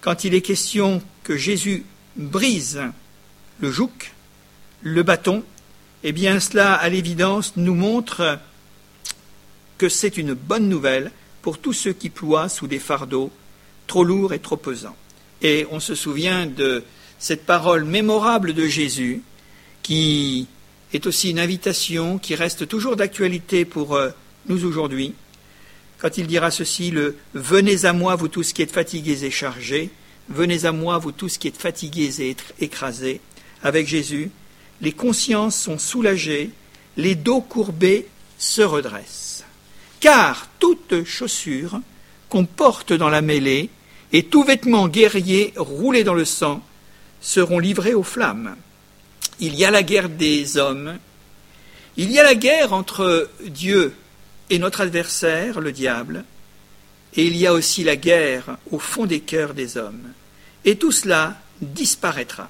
quand 0.00 0.24
il 0.24 0.34
est 0.34 0.40
question 0.40 1.02
que 1.24 1.36
Jésus 1.36 1.84
brise 2.16 2.80
le 3.60 3.70
joug, 3.72 3.90
le 4.82 5.02
bâton, 5.02 5.42
eh 6.04 6.12
bien 6.12 6.38
cela, 6.38 6.74
à 6.74 6.88
l'évidence, 6.88 7.54
nous 7.56 7.74
montre 7.74 8.38
que 9.80 9.88
c'est 9.88 10.18
une 10.18 10.34
bonne 10.34 10.68
nouvelle 10.68 11.10
pour 11.40 11.56
tous 11.56 11.72
ceux 11.72 11.94
qui 11.94 12.10
ploient 12.10 12.50
sous 12.50 12.66
des 12.66 12.78
fardeaux 12.78 13.30
trop 13.86 14.04
lourds 14.04 14.34
et 14.34 14.38
trop 14.38 14.58
pesants. 14.58 14.94
Et 15.40 15.66
on 15.70 15.80
se 15.80 15.94
souvient 15.94 16.44
de 16.44 16.84
cette 17.18 17.46
parole 17.46 17.84
mémorable 17.84 18.52
de 18.52 18.66
Jésus, 18.66 19.22
qui 19.82 20.48
est 20.92 21.06
aussi 21.06 21.30
une 21.30 21.38
invitation 21.38 22.18
qui 22.18 22.34
reste 22.34 22.68
toujours 22.68 22.94
d'actualité 22.94 23.64
pour 23.64 23.94
euh, 23.94 24.10
nous 24.48 24.66
aujourd'hui, 24.66 25.14
quand 25.96 26.18
il 26.18 26.26
dira 26.26 26.50
ceci, 26.50 26.90
le 26.90 27.16
Venez 27.32 27.86
à 27.86 27.94
moi, 27.94 28.16
vous 28.16 28.28
tous 28.28 28.52
qui 28.52 28.60
êtes 28.60 28.72
fatigués 28.72 29.24
et 29.24 29.30
chargés, 29.30 29.88
venez 30.28 30.66
à 30.66 30.72
moi, 30.72 30.98
vous 30.98 31.12
tous 31.12 31.38
qui 31.38 31.48
êtes 31.48 31.56
fatigués 31.56 32.20
et 32.20 32.36
écrasés. 32.60 33.22
Avec 33.62 33.88
Jésus, 33.88 34.30
les 34.82 34.92
consciences 34.92 35.56
sont 35.56 35.78
soulagées, 35.78 36.50
les 36.98 37.14
dos 37.14 37.40
courbés 37.40 38.08
se 38.36 38.60
redressent. 38.60 39.30
Car 40.00 40.48
toute 40.58 41.04
chaussure 41.04 41.80
qu'on 42.28 42.46
porte 42.46 42.92
dans 42.92 43.10
la 43.10 43.20
mêlée 43.20 43.68
et 44.12 44.24
tout 44.24 44.42
vêtement 44.42 44.88
guerrier 44.88 45.52
roulé 45.56 46.04
dans 46.04 46.14
le 46.14 46.24
sang 46.24 46.62
seront 47.20 47.58
livrés 47.58 47.94
aux 47.94 48.02
flammes. 48.02 48.56
Il 49.40 49.54
y 49.54 49.64
a 49.64 49.70
la 49.70 49.82
guerre 49.82 50.08
des 50.08 50.56
hommes, 50.56 50.98
il 51.96 52.10
y 52.10 52.18
a 52.18 52.22
la 52.22 52.34
guerre 52.34 52.72
entre 52.72 53.30
Dieu 53.44 53.94
et 54.48 54.58
notre 54.58 54.80
adversaire, 54.80 55.60
le 55.60 55.72
diable, 55.72 56.24
et 57.14 57.26
il 57.26 57.36
y 57.36 57.46
a 57.46 57.52
aussi 57.52 57.84
la 57.84 57.96
guerre 57.96 58.56
au 58.70 58.78
fond 58.78 59.06
des 59.06 59.20
cœurs 59.20 59.54
des 59.54 59.76
hommes. 59.76 60.12
Et 60.64 60.76
tout 60.76 60.92
cela 60.92 61.36
disparaîtra. 61.60 62.48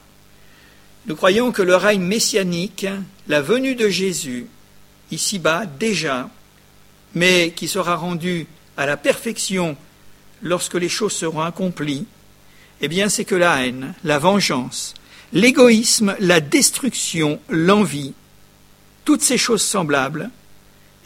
Nous 1.07 1.17
croyons 1.17 1.51
que 1.53 1.63
le 1.63 1.77
règne 1.77 2.03
messianique, 2.03 2.87
la 3.27 3.41
venue 3.41 3.75
de 3.75 3.89
Jésus, 3.89 4.47
ici-bas 5.11 5.65
déjà, 5.67 6.29
mais 7.15 7.53
qui 7.55 7.69
sera 7.69 7.97
rendu 7.97 8.47
à 8.77 8.87
la 8.87 8.97
perfection 8.97 9.77
lorsque 10.43 10.75
les 10.75 10.89
choses 10.89 11.13
seront 11.13 11.43
accomplies, 11.43 12.07
eh 12.81 12.89
bien 12.89 13.09
c'est 13.09 13.25
que 13.25 13.35
la 13.35 13.65
haine, 13.65 13.95
la 14.05 14.19
vengeance, 14.19 14.95
l'égoïsme, 15.33 16.17
la 16.19 16.41
destruction, 16.41 17.41
l'envie, 17.49 18.15
toutes 19.05 19.23
ces 19.23 19.39
choses 19.39 19.63
semblables, 19.63 20.31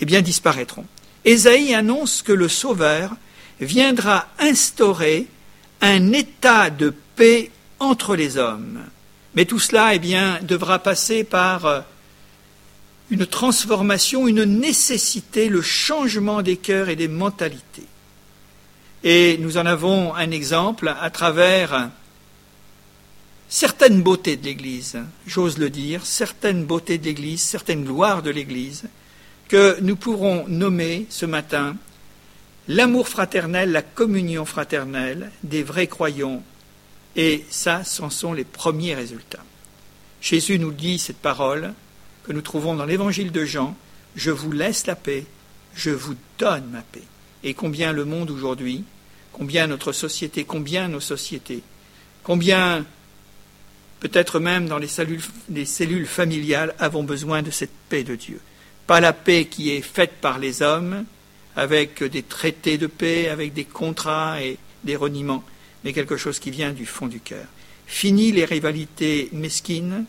eh 0.01 0.05
bien 0.05 0.23
disparaîtront. 0.23 0.87
Ésaïe 1.25 1.75
annonce 1.75 2.23
que 2.23 2.33
le 2.33 2.49
Sauveur 2.49 3.17
viendra 3.61 4.29
instaurer 4.39 5.27
un 5.81 6.13
état 6.13 6.71
de 6.71 6.93
paix 7.17 7.51
entre 7.79 8.17
les 8.17 8.37
hommes. 8.37 8.81
Mais 9.35 9.45
tout 9.45 9.59
cela, 9.59 9.95
eh 9.95 9.99
bien, 9.99 10.39
devra 10.43 10.79
passer 10.79 11.25
par 11.25 11.67
euh, 11.67 11.81
une 13.11 13.27
transformation, 13.27 14.27
une 14.27 14.45
nécessité, 14.45 15.49
le 15.49 15.63
changement 15.63 16.43
des 16.43 16.57
cœurs 16.57 16.89
et 16.89 16.97
des 16.97 17.09
mentalités. 17.09 17.87
Et 19.03 19.37
nous 19.39 19.59
en 19.59 19.67
avons 19.67 20.15
un 20.15 20.31
exemple 20.31 20.89
à 20.89 21.11
travers 21.11 21.91
certaines 23.49 24.03
beautés 24.03 24.37
de 24.37 24.45
l'Église, 24.47 24.99
j'ose 25.27 25.59
le 25.59 25.71
dire, 25.71 26.07
certaines 26.07 26.65
beautés 26.65 26.99
de 26.99 27.05
l'Église, 27.05 27.43
certaines 27.43 27.85
gloires 27.85 28.23
de 28.23 28.31
l'Église, 28.31 28.85
que 29.49 29.79
nous 29.83 29.97
pourrons 29.97 30.47
nommer 30.49 31.07
ce 31.11 31.27
matin 31.27 31.77
l'amour 32.69 33.09
fraternel, 33.09 33.73
la 33.73 33.83
communion 33.83 34.45
fraternelle 34.45 35.31
des 35.43 35.63
vrais 35.63 35.87
croyants. 35.87 36.43
Et 37.15 37.45
ça, 37.51 37.85
ce 37.85 38.09
sont 38.09 38.33
les 38.33 38.45
premiers 38.45 38.95
résultats. 38.95 39.45
Jésus 40.21 40.59
nous 40.59 40.73
dit 40.73 40.99
cette 40.99 41.19
parole 41.19 41.75
que 42.25 42.33
nous 42.33 42.41
trouvons 42.41 42.75
dans 42.75 42.85
l'évangile 42.85 43.33
de 43.33 43.45
Jean, 43.45 43.77
Je 44.17 44.31
vous 44.31 44.53
laisse 44.53 44.87
la 44.87 44.95
paix, 44.95 45.27
je 45.75 45.91
vous 45.91 46.15
donne 46.39 46.65
ma 46.71 46.83
paix. 46.83 47.03
Et 47.43 47.55
combien 47.55 47.93
le 47.93 48.05
monde 48.05 48.31
aujourd'hui, 48.31 48.85
combien 49.33 49.67
notre 49.67 49.93
société, 49.93 50.45
combien 50.45 50.89
nos 50.89 51.01
sociétés, 51.01 51.63
combien 52.23 52.85
peut-être 54.01 54.39
même 54.39 54.69
dans 54.69 54.79
les 54.79 54.87
cellules, 54.87 55.23
les 55.51 55.65
cellules 55.65 56.07
familiales 56.07 56.75
avons 56.79 57.05
besoin 57.05 57.43
de 57.43 57.51
cette 57.51 57.73
paix 57.89 58.05
de 58.05 58.15
Dieu. 58.15 58.41
Pas 58.87 59.01
la 59.01 59.13
paix 59.13 59.47
qui 59.47 59.71
est 59.71 59.83
faite 59.83 60.13
par 60.21 60.39
les 60.39 60.63
hommes, 60.63 61.05
avec 61.57 62.03
des 62.03 62.23
traités 62.23 62.79
de 62.79 62.87
paix, 62.87 63.29
avec 63.29 63.53
des 63.53 63.65
contrats 63.65 64.43
et 64.43 64.59
des 64.85 64.97
reniements, 64.97 65.45
mais 65.83 65.93
quelque 65.93 66.17
chose 66.17 66.39
qui 66.39 66.51
vient 66.51 66.73
du 66.73 66.87
fond 66.87 67.07
du 67.07 67.21
cœur. 67.21 67.47
Fini 67.87 68.33
les 68.33 68.45
rivalités 68.45 69.29
mesquines, 69.33 70.05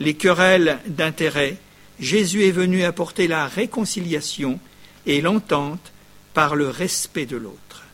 les 0.00 0.14
querelles 0.14 0.78
d'intérêt. 0.86 1.56
Jésus 2.00 2.44
est 2.44 2.52
venu 2.52 2.84
apporter 2.84 3.28
la 3.28 3.46
réconciliation 3.46 4.58
et 5.06 5.20
l'entente 5.20 5.92
par 6.32 6.56
le 6.56 6.68
respect 6.68 7.26
de 7.26 7.36
l'autre. 7.36 7.84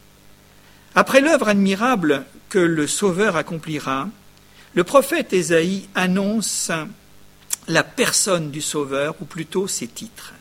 Après 0.95 1.21
l'œuvre 1.21 1.49
admirable 1.49 2.25
que 2.49 2.59
le 2.59 2.87
Sauveur 2.87 3.37
accomplira, 3.37 4.09
le 4.75 4.85
prophète 4.85 5.33
Ésaïe 5.33 5.89
annonce 5.95 6.71
la 7.69 7.85
personne 7.85 8.51
du 8.51 8.61
Sauveur, 8.61 9.15
ou 9.21 9.25
plutôt 9.25 9.69
ses 9.69 9.87
titres 9.87 10.33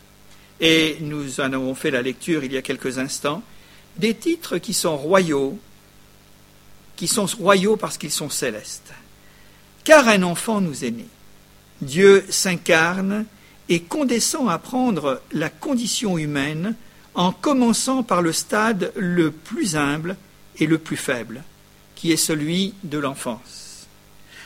et 0.60 0.98
nous 1.02 1.39
en 1.39 1.54
avons 1.54 1.76
fait 1.76 1.91
la 1.91 2.02
lecture 2.02 2.43
il 2.43 2.54
y 2.54 2.58
a 2.58 2.62
quelques 2.62 2.98
instants, 2.98 3.41
des 3.98 4.13
titres 4.13 4.58
qui 4.58 4.74
sont 4.74 4.98
royaux, 4.98 5.58
qui 6.95 7.08
sont 7.08 7.26
royaux 7.26 7.78
parce 7.78 7.98
qu'ils 7.98 8.12
sont 8.12 8.30
célestes. 8.30 8.91
Car 9.84 10.08
un 10.08 10.24
enfant 10.24 10.60
nous 10.62 10.84
est 10.84 10.91
né. 10.91 11.08
Dieu 11.82 12.26
s'incarne 12.30 13.26
et 13.70 13.82
condescend 13.82 14.50
à 14.50 14.58
prendre 14.58 15.22
la 15.32 15.50
condition 15.50 16.18
humaine 16.18 16.76
en 17.13 17.32
commençant 17.32 18.04
par 18.04 18.22
le 18.22 18.34
stade 18.34 18.92
le 18.96 19.32
plus 19.32 19.76
humble 19.76 20.18
et 20.58 20.65
le 20.65 20.78
plus 20.78 20.98
faible, 20.98 21.44
qui 21.96 22.12
est 22.12 22.18
celui 22.18 22.74
de 22.84 22.98
l'enfance. 22.98 23.88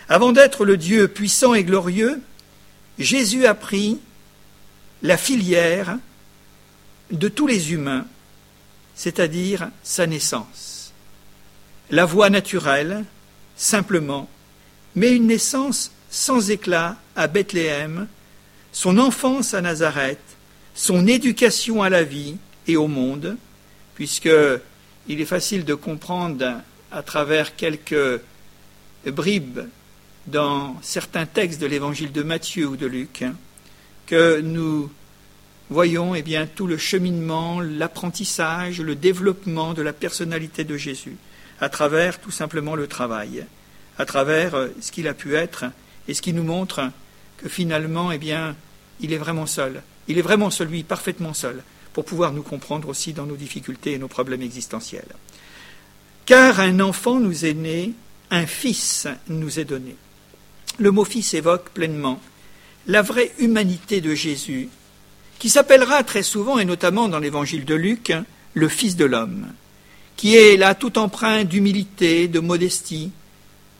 Avant 0.10 0.32
d'être 0.32 0.65
le 0.65 0.78
Dieu 0.78 1.08
puissant 1.08 1.54
et 1.54 1.63
glorieux, 1.63 2.22
Jésus 3.00 3.46
a 3.46 3.54
pris 3.54 4.00
la 5.02 5.17
filière 5.17 5.98
de 7.12 7.28
tous 7.28 7.48
les 7.48 7.74
humains, 7.74 8.06
c'est-à-dire 8.96 9.69
sa 9.84 10.06
naissance. 10.06 10.93
La 11.89 12.06
voie 12.06 12.30
naturelle, 12.30 13.06
simplement, 13.56 14.30
mais 14.96 15.12
une 15.15 15.28
naissance 15.28 15.91
sans 16.10 16.52
éclat 16.52 16.98
à 17.15 17.28
Bethléem, 17.28 18.08
son 18.71 18.97
enfance 18.97 19.54
à 19.54 19.62
Nazareth, 19.62 20.19
son 20.73 21.08
éducation 21.08 21.84
à 21.84 21.89
la 21.89 22.04
vie 22.04 22.38
et 22.67 22.76
au 22.76 22.88
monde, 22.88 23.38
puisque 23.95 24.30
il 25.08 25.21
est 25.21 25.26
facile 25.26 25.65
de 25.65 25.76
comprendre 25.76 26.62
à 26.91 27.04
travers 27.04 27.56
quelques 27.56 28.21
bribes 29.06 29.62
dans 30.28 30.78
certains 30.82 31.26
textes 31.26 31.60
de 31.60 31.65
l'évangile 31.65 32.12
de 32.12 32.23
Matthieu 32.23 32.67
ou 32.67 32.78
de 32.78 32.88
Luc, 32.88 33.26
que 34.08 34.39
nous 34.41 34.89
voyons 35.69 36.15
eh 36.15 36.21
bien, 36.21 36.47
tout 36.47 36.67
le 36.67 36.78
cheminement, 36.78 37.60
l'apprentissage, 37.60 38.80
le 38.80 38.95
développement 38.95 39.73
de 39.73 39.82
la 39.82 39.93
personnalité 39.93 40.63
de 40.63 40.78
Jésus, 40.78 41.17
à 41.60 41.69
travers 41.69 42.19
tout 42.19 42.32
simplement 42.32 42.76
le 42.76 42.88
travail, 42.88 43.45
à 43.97 44.06
travers 44.06 44.56
euh, 44.56 44.67
ce 44.82 44.91
qu'il 44.91 45.08
a 45.08 45.13
pu 45.13 45.36
être, 45.36 45.65
et 46.08 46.13
ce 46.13 46.21
qui 46.21 46.34
nous 46.34 46.43
montre 46.43 46.82
finalement, 47.47 48.12
eh 48.12 48.17
bien, 48.17 48.56
il 48.99 49.13
est 49.13 49.17
vraiment 49.17 49.45
seul. 49.45 49.82
Il 50.08 50.17
est 50.17 50.23
vraiment 50.23 50.49
celui 50.49 50.84
parfaitement 50.84 51.34
seul, 51.34 51.63
pour 51.93 52.06
pouvoir 52.06 52.34
nous 52.34 52.43
comprendre 52.43 52.89
aussi 52.89 53.13
dans 53.13 53.25
nos 53.25 53.36
difficultés 53.36 53.93
et 53.93 53.97
nos 53.97 54.08
problèmes 54.08 54.41
existentiels. 54.41 55.08
Car 56.25 56.60
un 56.60 56.79
enfant 56.79 57.19
nous 57.19 57.45
est 57.45 57.53
né, 57.53 57.93
un 58.32 58.45
fils 58.45 59.08
nous 59.27 59.60
est 59.60 59.65
donné. 59.65 59.95
Le 60.79 60.91
mot 60.91 61.06
fils 61.06 61.34
évoque 61.34 61.69
pleinement 61.69 62.19
la 62.88 63.01
vraie 63.01 63.32
humanité 63.39 64.01
de 64.01 64.13
Jésus, 64.13 64.69
qui 65.39 65.49
s'appellera 65.49 66.03
très 66.03 66.23
souvent, 66.23 66.60
et 66.60 66.65
notamment 66.65 67.08
dans 67.08 67.19
l'évangile 67.19 67.65
de 67.65 67.75
Luc, 67.75 68.13
le 68.53 68.69
Fils 68.69 68.95
de 68.95 69.06
l'homme, 69.06 69.47
qui 70.15 70.36
est 70.36 70.58
là 70.58 70.75
tout 70.75 70.97
empreint 70.99 71.43
d'humilité, 71.43 72.27
de 72.27 72.39
modestie, 72.39 73.12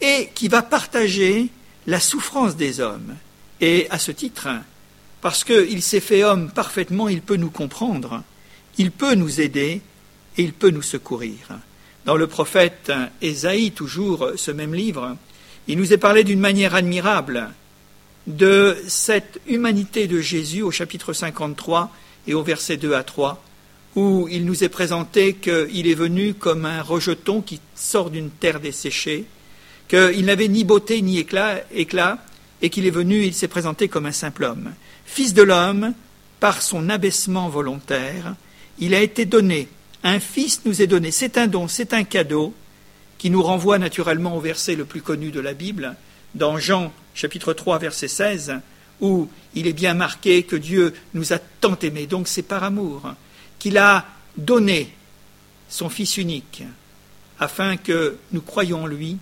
et 0.02 0.30
qui 0.34 0.48
va 0.48 0.62
partager 0.62 1.50
la 1.88 2.00
souffrance 2.00 2.56
des 2.56 2.80
hommes. 2.80 3.16
Et 3.62 3.88
à 3.90 4.00
ce 4.00 4.12
titre, 4.12 4.48
parce 5.22 5.44
qu'il 5.44 5.82
s'est 5.82 6.00
fait 6.00 6.24
homme 6.24 6.52
parfaitement, 6.52 7.08
il 7.08 7.22
peut 7.22 7.38
nous 7.38 7.50
comprendre, 7.50 8.24
il 8.78 8.92
peut 8.92 9.16
nous 9.16 9.40
aider 9.40 9.82
et 10.38 10.44
il 10.44 10.54
peut 10.54 10.70
nous 10.70 10.82
secourir. 10.82 11.38
Dans 12.06 12.18
le 12.18 12.28
prophète 12.28 12.92
Ésaïe, 13.22 13.72
toujours 13.72 14.32
ce 14.36 14.52
même 14.52 14.76
livre, 14.76 15.16
il 15.68 15.78
nous 15.78 15.94
est 15.94 15.98
parlé 15.98 16.26
d'une 16.26 16.40
manière 16.40 16.76
admirable 16.76 17.50
de 18.28 18.76
cette 18.88 19.40
humanité 19.48 20.08
de 20.08 20.20
Jésus 20.20 20.62
au 20.62 20.72
chapitre 20.72 21.14
53 21.14 21.92
et 22.28 22.34
au 22.34 22.44
verset 22.44 22.78
2 22.78 22.94
à 22.94 23.04
3, 23.04 23.42
où 23.96 24.28
il 24.30 24.46
nous 24.46 24.64
est 24.64 24.70
présenté 24.70 25.36
qu'il 25.36 25.88
est 25.88 25.94
venu 25.94 26.34
comme 26.34 26.66
un 26.66 26.82
rejeton 26.82 27.42
qui 27.42 27.62
sort 27.76 28.10
d'une 28.10 28.30
terre 28.30 28.60
desséchée, 28.60 29.26
qu'il 29.88 30.26
n'avait 30.26 30.48
ni 30.48 30.64
beauté 30.64 31.02
ni 31.02 31.20
éclat, 31.20 31.62
éclat 31.74 32.18
et 32.64 32.70
qu'il 32.70 32.88
est 32.88 32.92
venu, 32.92 33.24
il 33.24 33.34
s'est 33.34 33.50
présenté 33.50 33.90
comme 33.90 34.06
un 34.06 34.14
simple 34.14 34.46
homme. 34.46 34.74
Fils 35.06 35.34
de 35.34 35.44
l'homme, 35.44 35.94
par 36.40 36.62
son 36.62 36.90
abaissement 36.90 37.50
volontaire, 37.50 38.36
il 38.80 38.96
a 38.96 39.02
été 39.02 39.26
donné. 39.26 39.68
Un 40.02 40.22
fils 40.22 40.62
nous 40.66 40.82
est 40.82 40.88
donné. 40.88 41.12
C'est 41.12 41.38
un 41.38 41.48
don, 41.48 41.68
c'est 41.68 41.94
un 41.94 42.06
cadeau 42.06 42.54
qui 43.18 43.30
nous 43.30 43.44
renvoie 43.44 43.80
naturellement 43.80 44.38
au 44.38 44.40
verset 44.40 44.76
le 44.76 44.86
plus 44.86 45.02
connu 45.02 45.30
de 45.30 45.42
la 45.42 45.54
Bible, 45.54 45.96
dans 46.36 46.58
Jean 46.58 46.92
chapitre 47.14 47.54
3 47.54 47.80
verset 47.80 48.08
16, 48.08 48.56
où 49.02 49.28
il 49.56 49.68
est 49.68 49.74
bien 49.74 49.94
marqué 49.94 50.44
que 50.44 50.56
Dieu 50.56 50.94
nous 51.14 51.34
a 51.34 51.40
tant 51.40 51.78
aimés, 51.82 52.08
donc 52.08 52.30
c'est 52.30 52.44
par 52.44 52.64
amour, 52.64 53.14
qu'il 53.60 53.78
a 53.78 54.06
donné 54.38 54.94
son 55.68 55.90
Fils 55.90 56.18
unique, 56.18 56.64
afin 57.40 57.76
que 57.76 58.18
nous 58.32 58.42
croyions 58.42 58.84
en 58.84 58.88
lui 58.88 59.18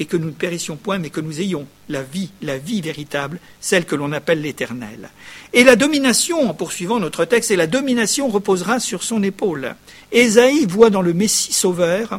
et 0.00 0.06
que 0.06 0.16
nous 0.16 0.28
ne 0.28 0.32
périssions 0.32 0.76
point, 0.76 0.98
mais 0.98 1.10
que 1.10 1.20
nous 1.20 1.40
ayons 1.40 1.66
la 1.90 2.02
vie, 2.02 2.30
la 2.40 2.56
vie 2.56 2.80
véritable, 2.80 3.38
celle 3.60 3.84
que 3.84 3.94
l'on 3.94 4.12
appelle 4.12 4.40
l'éternel. 4.40 5.10
Et 5.52 5.62
la 5.62 5.76
domination, 5.76 6.48
en 6.48 6.54
poursuivant 6.54 6.98
notre 6.98 7.26
texte, 7.26 7.50
et 7.50 7.56
la 7.56 7.66
domination 7.66 8.28
reposera 8.28 8.80
sur 8.80 9.02
son 9.02 9.22
épaule. 9.22 9.76
Ésaïe 10.10 10.64
voit 10.64 10.88
dans 10.88 11.02
le 11.02 11.12
Messie 11.12 11.52
sauveur, 11.52 12.18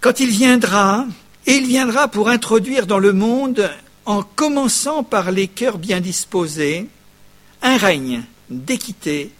quand 0.00 0.18
il 0.18 0.30
viendra, 0.30 1.06
et 1.46 1.52
il 1.52 1.66
viendra 1.66 2.08
pour 2.08 2.30
introduire 2.30 2.86
dans 2.86 2.98
le 2.98 3.12
monde, 3.12 3.70
en 4.06 4.22
commençant 4.22 5.02
par 5.02 5.30
les 5.30 5.48
cœurs 5.48 5.78
bien 5.78 6.00
disposés, 6.00 6.86
un 7.60 7.76
règne 7.76 8.22
d'équité, 8.48 9.30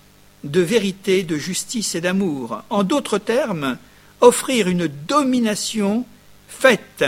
de 0.43 0.61
vérité, 0.61 1.23
de 1.23 1.39
justice 1.39 1.95
et 1.95 2.03
d'amour. 2.03 2.63
En 2.69 2.83
d'autres 2.83 3.19
termes, 3.19 3.79
offrir 4.25 4.69
une 4.69 4.87
domination 4.87 6.05
faite 6.49 7.05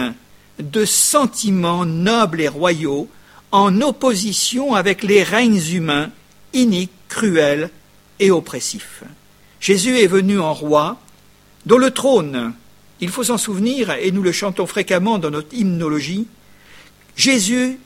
de 0.59 0.85
sentiments 0.85 1.85
nobles 1.85 2.41
et 2.41 2.49
royaux 2.49 3.09
en 3.53 3.81
opposition 3.81 4.75
avec 4.75 5.03
les 5.03 5.23
règnes 5.23 5.63
humains 5.73 6.11
iniques, 6.53 6.91
cruels 7.09 7.71
et 8.21 8.31
oppressifs. 8.31 9.03
Jésus 9.61 9.99
est 9.99 10.07
venu 10.07 10.39
en 10.39 10.53
roi, 10.53 11.01
dont 11.65 11.79
le 11.79 11.91
trône, 11.91 12.53
il 13.01 13.09
faut 13.09 13.25
s'en 13.25 13.39
souvenir, 13.39 13.91
et 13.93 14.11
nous 14.11 14.23
le 14.23 14.33
chantons 14.33 14.67
fréquemment 14.67 15.19
dans 15.19 15.31
notre 15.31 15.55
hymnologie, 15.55 16.27
Jésus 17.17 17.79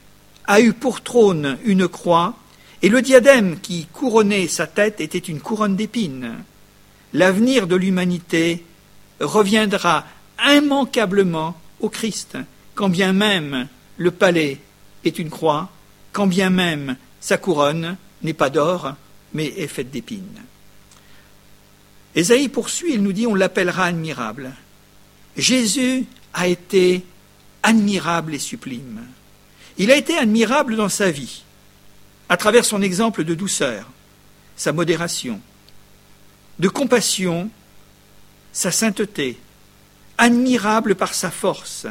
a 0.46 0.60
eu 0.60 0.72
pour 0.72 1.02
trône 1.02 1.58
une 1.64 1.86
croix, 1.86 2.34
et 2.82 2.88
le 2.88 3.02
diadème 3.02 3.60
qui 3.60 3.86
couronnait 3.92 4.48
sa 4.48 4.66
tête 4.66 5.00
était 5.00 5.18
une 5.18 5.40
couronne 5.40 5.76
d'épines. 5.76 6.36
L'avenir 7.12 7.66
de 7.66 7.76
l'humanité 7.76 8.64
reviendra 9.20 10.06
immanquablement 10.42 11.56
au 11.80 11.88
Christ, 11.88 12.38
quand 12.74 12.88
bien 12.88 13.12
même 13.12 13.68
le 13.96 14.10
palais 14.10 14.58
est 15.04 15.18
une 15.18 15.30
croix, 15.30 15.70
quand 16.12 16.26
bien 16.26 16.50
même 16.50 16.96
sa 17.20 17.36
couronne 17.36 17.96
n'est 18.22 18.34
pas 18.34 18.50
d'or, 18.50 18.94
mais 19.34 19.46
est 19.46 19.66
faite 19.66 19.90
d'épines. 19.90 20.42
Ésaïe 22.14 22.48
poursuit, 22.48 22.94
il 22.94 23.02
nous 23.02 23.12
dit 23.12 23.26
on 23.26 23.34
l'appellera 23.34 23.84
admirable. 23.84 24.52
Jésus 25.36 26.06
a 26.34 26.48
été 26.48 27.04
admirable 27.62 28.34
et 28.34 28.38
sublime. 28.38 29.02
Il 29.78 29.90
a 29.90 29.96
été 29.96 30.16
admirable 30.16 30.76
dans 30.76 30.88
sa 30.88 31.10
vie, 31.10 31.42
à 32.28 32.36
travers 32.36 32.64
son 32.64 32.82
exemple 32.82 33.24
de 33.24 33.34
douceur, 33.34 33.86
sa 34.56 34.72
modération, 34.72 35.40
de 36.58 36.68
compassion 36.68 37.50
sa 38.52 38.70
sainteté, 38.70 39.38
admirable 40.18 40.94
par 40.94 41.14
sa 41.14 41.30
force, 41.30 41.86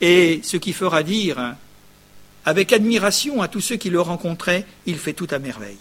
et 0.00 0.40
ce 0.42 0.56
qui 0.56 0.72
fera 0.72 1.02
dire, 1.02 1.54
avec 2.44 2.72
admiration 2.72 3.40
à 3.40 3.48
tous 3.48 3.60
ceux 3.60 3.76
qui 3.76 3.90
le 3.90 4.00
rencontraient, 4.00 4.66
il 4.86 4.98
fait 4.98 5.12
tout 5.12 5.28
à 5.30 5.38
merveille. 5.38 5.78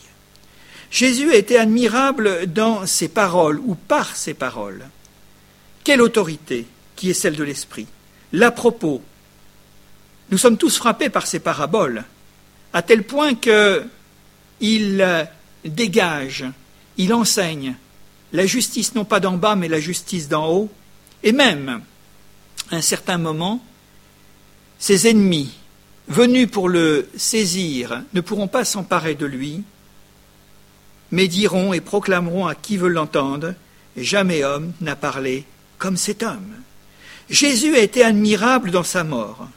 Jésus 0.91 1.31
a 1.31 1.36
été 1.36 1.57
admirable 1.57 2.47
dans 2.47 2.86
ses 2.86 3.07
paroles 3.07 3.60
ou 3.65 3.75
par 3.75 4.15
ses 4.15 4.34
paroles. 4.34 4.86
Quelle 5.84 6.01
autorité 6.01 6.67
qui 6.95 7.10
est 7.10 7.15
celle 7.15 7.36
de 7.36 7.43
l'Esprit 7.43 7.88
L'à 8.34 8.51
propos. 8.51 9.01
Nous 10.29 10.38
sommes 10.38 10.57
tous 10.57 10.77
frappés 10.77 11.10
par 11.10 11.25
ces 11.27 11.39
paraboles, 11.39 12.03
à 12.73 12.81
tel 12.81 13.03
point 13.03 13.36
qu'il 13.36 15.27
dégage, 15.65 16.45
il 16.97 17.13
enseigne, 17.13 17.75
la 18.34 18.46
justice 18.46 18.96
non 18.96 19.06
pas 19.06 19.20
d'en 19.20 19.38
bas, 19.38 19.56
mais 19.56 19.67
la 19.67 19.80
justice 19.80 20.30
d'en 20.30 20.50
haut, 20.50 20.70
et 21.24 21.32
même, 21.32 21.82
à 22.72 22.76
un 22.78 22.82
certain 22.82 23.17
moment, 23.17 23.63
ses 24.80 25.08
ennemis, 25.08 25.52
venus 26.08 26.50
pour 26.50 26.70
le 26.70 27.08
saisir, 27.15 28.04
ne 28.13 28.22
pourront 28.22 28.48
pas 28.48 28.65
s'emparer 28.65 29.15
de 29.15 29.26
lui, 29.26 29.63
mais 31.12 31.28
diront 31.28 31.74
et 31.74 31.82
proclameront 31.82 32.48
à 32.48 32.56
qui 32.56 32.78
veut 32.78 32.89
l'entendre, 32.89 33.54
jamais 33.98 34.44
homme 34.44 34.72
n'a 34.82 34.96
parlé 34.96 35.46
comme 35.78 35.98
cet 35.98 36.24
homme. 36.24 36.56
Jésus 37.30 37.76
a 37.76 37.80
été 37.80 38.04
admirable 38.04 38.72
dans 38.72 38.84
sa 38.84 39.04
mort, 39.04 39.48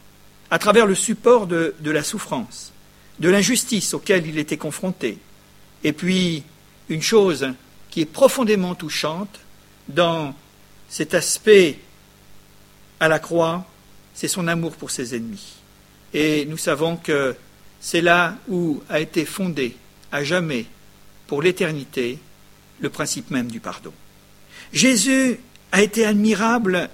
à 0.50 0.58
travers 0.58 0.86
le 0.86 0.94
support 0.94 1.46
de, 1.46 1.74
de 1.80 1.90
la 1.90 2.02
souffrance, 2.02 2.72
de 3.20 3.28
l'injustice 3.28 3.94
auquel 3.94 4.26
il 4.26 4.38
était 4.38 4.56
confronté. 4.56 5.18
Et 5.82 5.92
puis, 5.92 6.42
une 6.88 7.02
chose 7.02 7.48
qui 7.94 8.00
est 8.00 8.06
profondément 8.06 8.74
touchante 8.74 9.38
dans 9.86 10.34
cet 10.88 11.14
aspect 11.14 11.78
à 12.98 13.06
la 13.06 13.20
croix, 13.20 13.64
c'est 14.14 14.26
son 14.26 14.48
amour 14.48 14.72
pour 14.72 14.90
ses 14.90 15.14
ennemis. 15.14 15.58
Et 16.12 16.44
nous 16.46 16.56
savons 16.56 16.96
que 16.96 17.36
c'est 17.80 18.00
là 18.00 18.36
où 18.48 18.82
a 18.90 18.98
été 18.98 19.24
fondé 19.24 19.76
à 20.10 20.24
jamais, 20.24 20.66
pour 21.28 21.40
l'éternité, 21.40 22.18
le 22.80 22.90
principe 22.90 23.30
même 23.30 23.48
du 23.48 23.60
pardon. 23.60 23.92
Jésus 24.72 25.38
a 25.70 25.80
été 25.80 26.04
admirable 26.04 26.90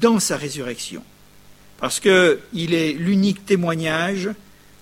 dans 0.00 0.20
sa 0.20 0.38
résurrection, 0.38 1.04
parce 1.78 2.00
qu'il 2.00 2.72
est 2.72 2.94
l'unique 2.94 3.44
témoignage 3.44 4.30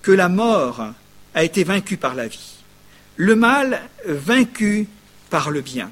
que 0.02 0.12
la 0.12 0.28
mort 0.28 0.92
a 1.34 1.42
été 1.42 1.64
vaincue 1.64 1.96
par 1.96 2.14
la 2.14 2.28
vie. 2.28 2.58
Le 3.16 3.34
mal 3.34 3.82
vaincu 4.06 4.86
par 5.32 5.50
le 5.50 5.62
bien. 5.62 5.90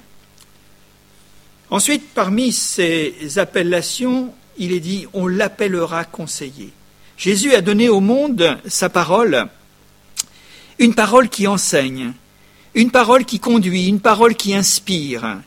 Ensuite, 1.70 2.12
parmi 2.14 2.52
ces 2.52 3.38
appellations, 3.38 4.34
il 4.58 4.70
est 4.72 4.80
dit 4.80 5.06
on 5.14 5.26
l'appellera 5.26 6.04
conseiller. 6.04 6.74
Jésus 7.16 7.54
a 7.54 7.62
donné 7.62 7.88
au 7.88 8.00
monde 8.00 8.58
sa 8.66 8.90
parole, 8.90 9.46
une 10.78 10.94
parole 10.94 11.30
qui 11.30 11.46
enseigne, 11.46 12.12
une 12.74 12.90
parole 12.90 13.24
qui 13.24 13.40
conduit, 13.40 13.86
une 13.86 14.00
parole 14.00 14.34
qui 14.34 14.54
inspire, 14.54 15.38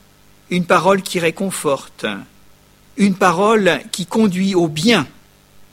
une 0.49 0.65
parole 0.65 1.03
qui 1.03 1.19
réconforte, 1.19 2.07
une 2.97 3.13
parole 3.13 3.79
qui 3.91 4.07
conduit 4.07 4.55
au 4.55 4.67
bien 4.69 5.05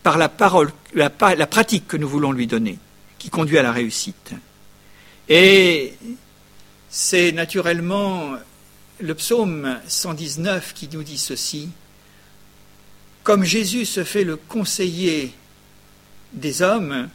par 0.02 0.18
la 0.18 0.28
parole, 0.28 0.72
la, 0.92 1.10
la 1.38 1.46
pratique 1.46 1.88
que 1.88 1.96
nous 1.96 2.08
voulons 2.08 2.32
lui 2.32 2.46
donner, 2.46 2.78
qui 3.18 3.30
conduit 3.30 3.56
à 3.56 3.62
la 3.62 3.72
réussite. 3.72 4.32
Et 5.26 5.94
c'est 6.90 7.30
naturellement 7.30 8.32
le 8.98 9.14
psaume 9.14 9.78
119 9.86 10.74
qui 10.74 10.88
nous 10.92 11.04
dit 11.04 11.18
ceci. 11.18 11.68
Comme 13.22 13.44
Jésus 13.44 13.86
se 13.86 14.02
fait 14.02 14.24
le 14.24 14.36
conseiller 14.36 15.32
des 16.32 16.62
hommes, 16.62 17.08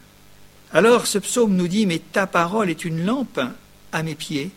alors 0.72 1.06
ce 1.06 1.18
psaume 1.18 1.56
nous 1.56 1.68
dit, 1.68 1.86
mais 1.86 2.00
ta 2.00 2.26
parole 2.26 2.70
est 2.70 2.86
une 2.86 3.06
lampe 3.06 3.42
à 3.92 4.02
mes 4.02 4.16
pieds 4.16 4.50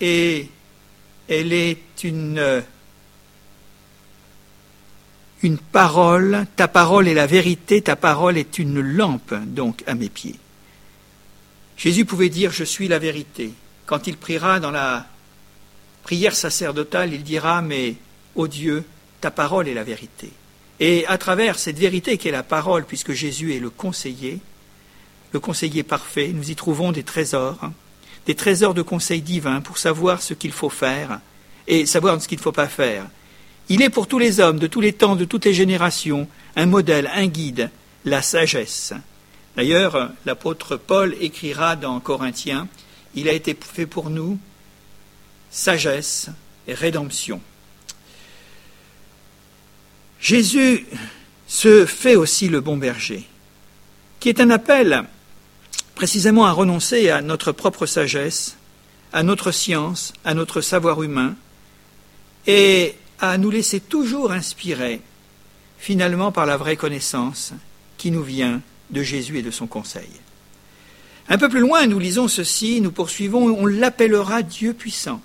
et 0.00 0.48
elle 1.28 1.52
est 1.52 2.04
une, 2.04 2.62
une 5.42 5.58
parole, 5.58 6.46
ta 6.56 6.68
parole 6.68 7.08
est 7.08 7.14
la 7.14 7.26
vérité, 7.26 7.80
ta 7.80 7.96
parole 7.96 8.36
est 8.36 8.58
une 8.58 8.80
lampe 8.80 9.34
donc 9.46 9.82
à 9.86 9.94
mes 9.94 10.10
pieds. 10.10 10.36
Jésus 11.78 12.04
pouvait 12.04 12.28
dire, 12.28 12.52
je 12.52 12.64
suis 12.64 12.88
la 12.88 12.98
vérité. 12.98 13.54
Quand 13.86 14.06
il 14.06 14.16
priera 14.16 14.60
dans 14.60 14.70
la 14.70 15.06
prière 16.02 16.34
sacerdotale, 16.34 17.12
il 17.12 17.22
dira, 17.22 17.62
mais, 17.62 17.96
ô 18.34 18.46
Dieu, 18.48 18.84
ta 19.20 19.30
parole 19.30 19.68
est 19.68 19.74
la 19.74 19.84
vérité. 19.84 20.30
Et 20.78 21.06
à 21.06 21.18
travers 21.18 21.58
cette 21.58 21.78
vérité 21.78 22.16
qui 22.16 22.28
est 22.28 22.32
la 22.32 22.42
parole, 22.42 22.84
puisque 22.84 23.12
Jésus 23.12 23.54
est 23.54 23.60
le 23.60 23.70
conseiller, 23.70 24.40
le 25.32 25.40
conseiller 25.40 25.82
parfait, 25.82 26.28
nous 26.34 26.50
y 26.50 26.56
trouvons 26.56 26.90
des 26.90 27.02
trésors, 27.02 27.58
hein, 27.62 27.72
des 28.26 28.34
trésors 28.34 28.74
de 28.74 28.82
conseils 28.82 29.22
divins 29.22 29.60
pour 29.60 29.78
savoir 29.78 30.22
ce 30.22 30.34
qu'il 30.34 30.52
faut 30.52 30.70
faire 30.70 31.20
et 31.66 31.86
savoir 31.86 32.20
ce 32.20 32.28
qu'il 32.28 32.38
ne 32.38 32.42
faut 32.42 32.52
pas 32.52 32.68
faire. 32.68 33.06
Il 33.68 33.82
est 33.82 33.90
pour 33.90 34.08
tous 34.08 34.18
les 34.18 34.40
hommes, 34.40 34.58
de 34.58 34.66
tous 34.66 34.80
les 34.80 34.92
temps, 34.92 35.16
de 35.16 35.24
toutes 35.24 35.44
les 35.44 35.54
générations, 35.54 36.26
un 36.56 36.66
modèle, 36.66 37.10
un 37.14 37.26
guide, 37.26 37.70
la 38.04 38.22
sagesse. 38.22 38.92
D'ailleurs, 39.56 40.10
l'apôtre 40.26 40.76
Paul 40.76 41.14
écrira 41.20 41.76
dans 41.76 42.00
Corinthiens 42.00 42.66
il 43.14 43.28
a 43.28 43.32
été 43.32 43.56
fait 43.60 43.86
pour 43.86 44.10
nous 44.10 44.38
sagesse 45.50 46.28
et 46.66 46.74
rédemption. 46.74 47.40
Jésus 50.20 50.86
se 51.46 51.86
fait 51.86 52.16
aussi 52.16 52.48
le 52.48 52.60
bon 52.60 52.76
berger, 52.76 53.26
qui 54.20 54.28
est 54.28 54.40
un 54.40 54.50
appel 54.50 55.04
précisément 55.94 56.46
à 56.46 56.52
renoncer 56.52 57.10
à 57.10 57.22
notre 57.22 57.52
propre 57.52 57.86
sagesse, 57.86 58.56
à 59.12 59.22
notre 59.22 59.50
science, 59.50 60.12
à 60.24 60.34
notre 60.34 60.60
savoir 60.60 61.02
humain, 61.02 61.34
et 62.46 62.94
à 63.18 63.36
nous 63.38 63.50
laisser 63.50 63.80
toujours 63.80 64.32
inspirer 64.32 65.00
finalement 65.78 66.32
par 66.32 66.46
la 66.46 66.56
vraie 66.56 66.76
connaissance 66.76 67.52
qui 67.98 68.10
nous 68.10 68.22
vient 68.22 68.62
de 68.90 69.02
Jésus 69.02 69.38
et 69.38 69.42
de 69.42 69.50
son 69.50 69.66
conseil. 69.66 70.08
Un 71.30 71.38
peu 71.38 71.48
plus 71.48 71.60
loin, 71.60 71.86
nous 71.86 72.00
lisons 72.00 72.26
ceci, 72.26 72.80
nous 72.80 72.90
poursuivons, 72.90 73.56
on 73.56 73.64
l'appellera 73.64 74.42
Dieu 74.42 74.74
puissant. 74.74 75.22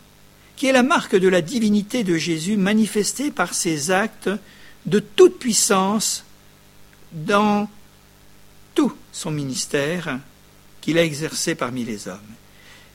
qui 0.55 0.67
est 0.67 0.71
la 0.71 0.83
marque 0.83 1.15
de 1.15 1.27
la 1.27 1.41
divinité 1.41 2.03
de 2.03 2.15
Jésus 2.15 2.55
manifestée 2.55 3.31
par 3.31 3.53
ses 3.53 3.91
actes 3.91 4.29
de 4.85 4.99
toute 4.99 5.37
puissance 5.37 6.23
dans 7.11 7.69
tout 8.73 8.93
son 9.11 9.31
ministère 9.31 10.19
qu'il 10.79 10.97
a 10.97 11.03
exercé 11.03 11.55
parmi 11.55 11.83
les 11.83 12.07
hommes. 12.07 12.19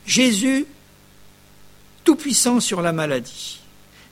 Jésus, 0.07 0.67
tout-puissant 2.05 2.61
sur 2.61 2.81
la 2.81 2.93
maladie. 2.93 3.61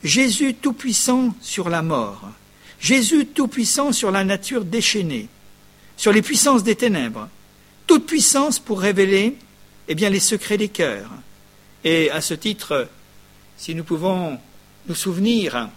Jésus, 0.04 0.54
tout-puissant 0.54 1.34
sur 1.40 1.68
la 1.70 1.82
mort. 1.82 2.28
Jésus, 2.80 3.26
tout-puissant 3.26 3.92
sur 3.92 4.10
la 4.10 4.24
nature 4.24 4.64
déchaînée, 4.64 5.28
sur 5.96 6.12
les 6.12 6.22
puissances 6.22 6.64
des 6.64 6.76
ténèbres. 6.76 7.28
Toute 7.88 8.06
puissance 8.06 8.60
pour 8.60 8.80
révéler 8.80 9.36
eh 9.88 9.94
bien, 9.94 10.10
les 10.10 10.20
secrets 10.20 10.58
des 10.58 10.68
cœurs. 10.68 11.10
Et 11.82 12.10
à 12.10 12.20
ce 12.20 12.34
titre, 12.34 12.86
si 13.56 13.74
nous 13.74 13.82
pouvons 13.82 14.38
nous 14.86 14.94
souvenir 14.94 15.70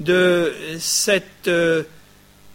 de 0.00 0.54
cette 0.78 1.46
euh, 1.48 1.82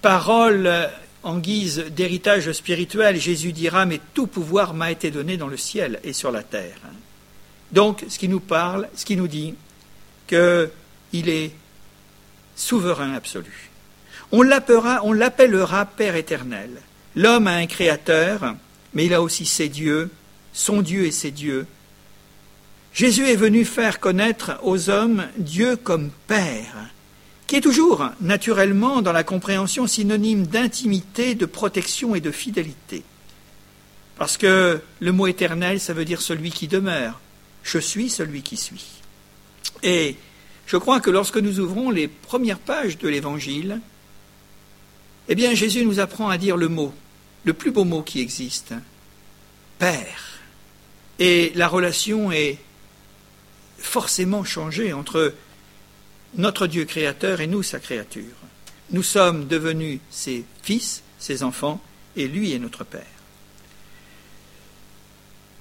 parole 0.02 0.90
en 1.22 1.38
guise 1.38 1.86
d'héritage 1.92 2.52
spirituel, 2.54 3.20
Jésus 3.20 3.54
dira, 3.54 3.86
mais 3.86 4.02
tout 4.16 4.26
pouvoir 4.26 4.74
m'a 4.74 4.92
été 4.92 5.12
donné 5.12 5.38
dans 5.38 5.48
le 5.48 5.58
ciel 5.58 6.00
et 6.04 6.14
sur 6.14 6.32
la 6.32 6.42
terre. 6.42 6.80
Donc, 7.72 8.04
ce 8.10 8.18
qui 8.18 8.28
nous 8.28 8.40
parle, 8.40 8.90
ce 8.96 9.06
qui 9.06 9.16
nous 9.16 9.28
dit 9.28 9.54
qu'il 10.28 11.30
est 11.30 11.52
souverain 12.56 13.14
absolu. 13.14 13.70
On 14.32 14.42
l'appellera, 14.42 15.02
on 15.04 15.14
l'appellera 15.14 15.86
Père 15.86 16.16
éternel. 16.16 16.72
L'homme 17.16 17.46
a 17.46 17.54
un 17.54 17.68
créateur, 17.68 18.56
mais 18.94 19.06
il 19.06 19.14
a 19.14 19.22
aussi 19.22 19.46
ses 19.46 19.70
dieux, 19.70 20.10
son 20.54 20.82
Dieu 20.82 21.06
et 21.06 21.12
ses 21.12 21.32
dieux. 21.32 21.66
Jésus 22.94 23.28
est 23.28 23.36
venu 23.36 23.66
faire 23.66 24.00
connaître 24.00 24.60
aux 24.62 24.90
hommes 24.90 25.28
Dieu 25.38 25.76
comme 25.76 26.12
Père, 26.28 26.92
qui 27.48 27.56
est 27.56 27.62
toujours 27.62 28.10
naturellement 28.22 29.02
dans 29.02 29.12
la 29.12 29.24
compréhension 29.24 29.88
synonyme 29.88 30.46
d'intimité, 30.46 31.34
de 31.34 31.46
protection 31.46 32.14
et 32.14 32.22
de 32.22 32.32
fidélité. 32.32 33.04
Parce 34.18 34.38
que 34.38 34.80
le 35.00 35.12
mot 35.12 35.28
éternel, 35.28 35.80
ça 35.80 35.94
veut 35.94 36.06
dire 36.06 36.22
celui 36.22 36.52
qui 36.52 36.68
demeure. 36.68 37.20
Je 37.64 37.80
suis 37.80 38.10
celui 38.10 38.44
qui 38.44 38.58
suis. 38.58 38.86
Et 39.82 40.16
je 40.68 40.78
crois 40.78 41.00
que 41.00 41.10
lorsque 41.10 41.38
nous 41.38 41.60
ouvrons 41.60 41.90
les 41.90 42.08
premières 42.08 42.60
pages 42.60 42.98
de 42.98 43.08
l'Évangile, 43.08 43.82
eh 45.30 45.36
bien 45.36 45.54
Jésus 45.54 45.86
nous 45.86 46.00
apprend 46.00 46.30
à 46.30 46.38
dire 46.38 46.58
le 46.58 46.68
mot, 46.68 46.94
le 47.44 47.54
plus 47.54 47.72
beau 47.72 47.84
mot 47.84 48.02
qui 48.02 48.22
existe, 48.22 48.74
Père. 49.80 50.40
Et 51.20 51.52
la 51.56 51.68
relation 51.68 52.32
est 52.32 52.58
forcément 53.78 54.44
changée 54.44 54.94
entre 54.94 55.34
notre 56.36 56.68
Dieu 56.68 56.86
créateur 56.86 57.42
et 57.42 57.48
nous, 57.48 57.64
sa 57.64 57.80
créature. 57.80 58.36
Nous 58.92 59.04
sommes 59.04 59.48
devenus 59.48 60.00
ses 60.10 60.46
fils, 60.62 61.04
ses 61.20 61.44
enfants, 61.44 61.82
et 62.16 62.28
lui 62.28 62.54
est 62.54 62.60
notre 62.60 62.84
Père. 62.84 63.02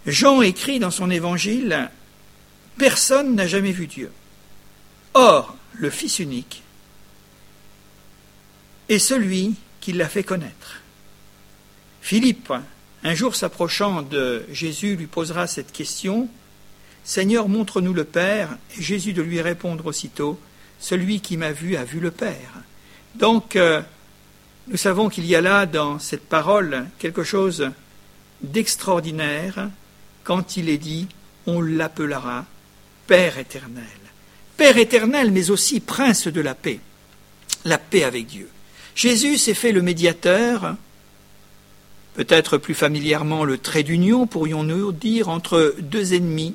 Jean 0.06 0.42
écrit 0.42 0.78
dans 0.78 0.90
son 0.90 1.10
évangile 1.10 1.90
Personne 2.78 3.34
n'a 3.34 3.46
jamais 3.46 3.72
vu 3.72 3.86
Dieu. 3.86 4.10
Or, 5.14 5.56
le 5.74 5.90
Fils 5.90 6.18
unique 6.18 6.62
est 8.88 8.98
celui 8.98 9.54
qui 9.80 9.92
l'a 9.92 10.08
fait 10.08 10.24
connaître. 10.24 10.81
Philippe, 12.02 12.52
un 13.04 13.14
jour 13.14 13.36
s'approchant 13.36 14.02
de 14.02 14.44
Jésus, 14.50 14.96
lui 14.96 15.06
posera 15.06 15.46
cette 15.46 15.72
question 15.72 16.28
Seigneur, 17.04 17.48
montre-nous 17.48 17.94
le 17.94 18.04
Père, 18.04 18.58
et 18.76 18.82
Jésus 18.82 19.12
de 19.12 19.22
lui 19.22 19.40
répondre 19.40 19.86
aussitôt 19.86 20.38
celui 20.78 21.20
qui 21.20 21.36
m'a 21.36 21.52
vu 21.52 21.76
a 21.76 21.84
vu 21.84 22.00
le 22.00 22.10
Père. 22.10 22.60
Donc, 23.14 23.56
euh, 23.56 23.80
nous 24.66 24.76
savons 24.76 25.08
qu'il 25.08 25.26
y 25.26 25.36
a 25.36 25.40
là 25.40 25.64
dans 25.64 26.00
cette 26.00 26.28
parole 26.28 26.86
quelque 26.98 27.22
chose 27.22 27.70
d'extraordinaire 28.42 29.70
quand 30.24 30.56
il 30.56 30.68
est 30.68 30.78
dit 30.78 31.06
on 31.46 31.60
l'appellera 31.60 32.46
Père 33.06 33.38
éternel. 33.38 33.84
Père 34.56 34.76
éternel, 34.76 35.30
mais 35.30 35.50
aussi 35.50 35.80
Prince 35.80 36.26
de 36.26 36.40
la 36.40 36.54
paix. 36.54 36.80
La 37.64 37.78
paix 37.78 38.04
avec 38.04 38.26
Dieu. 38.26 38.48
Jésus 38.94 39.38
s'est 39.38 39.54
fait 39.54 39.72
le 39.72 39.82
médiateur, 39.82 40.76
peut-être 42.14 42.58
plus 42.58 42.74
familièrement 42.74 43.44
le 43.44 43.58
trait 43.58 43.82
d'union, 43.82 44.26
pourrions-nous 44.26 44.92
dire, 44.92 45.28
entre 45.28 45.74
deux 45.78 46.14
ennemis, 46.14 46.54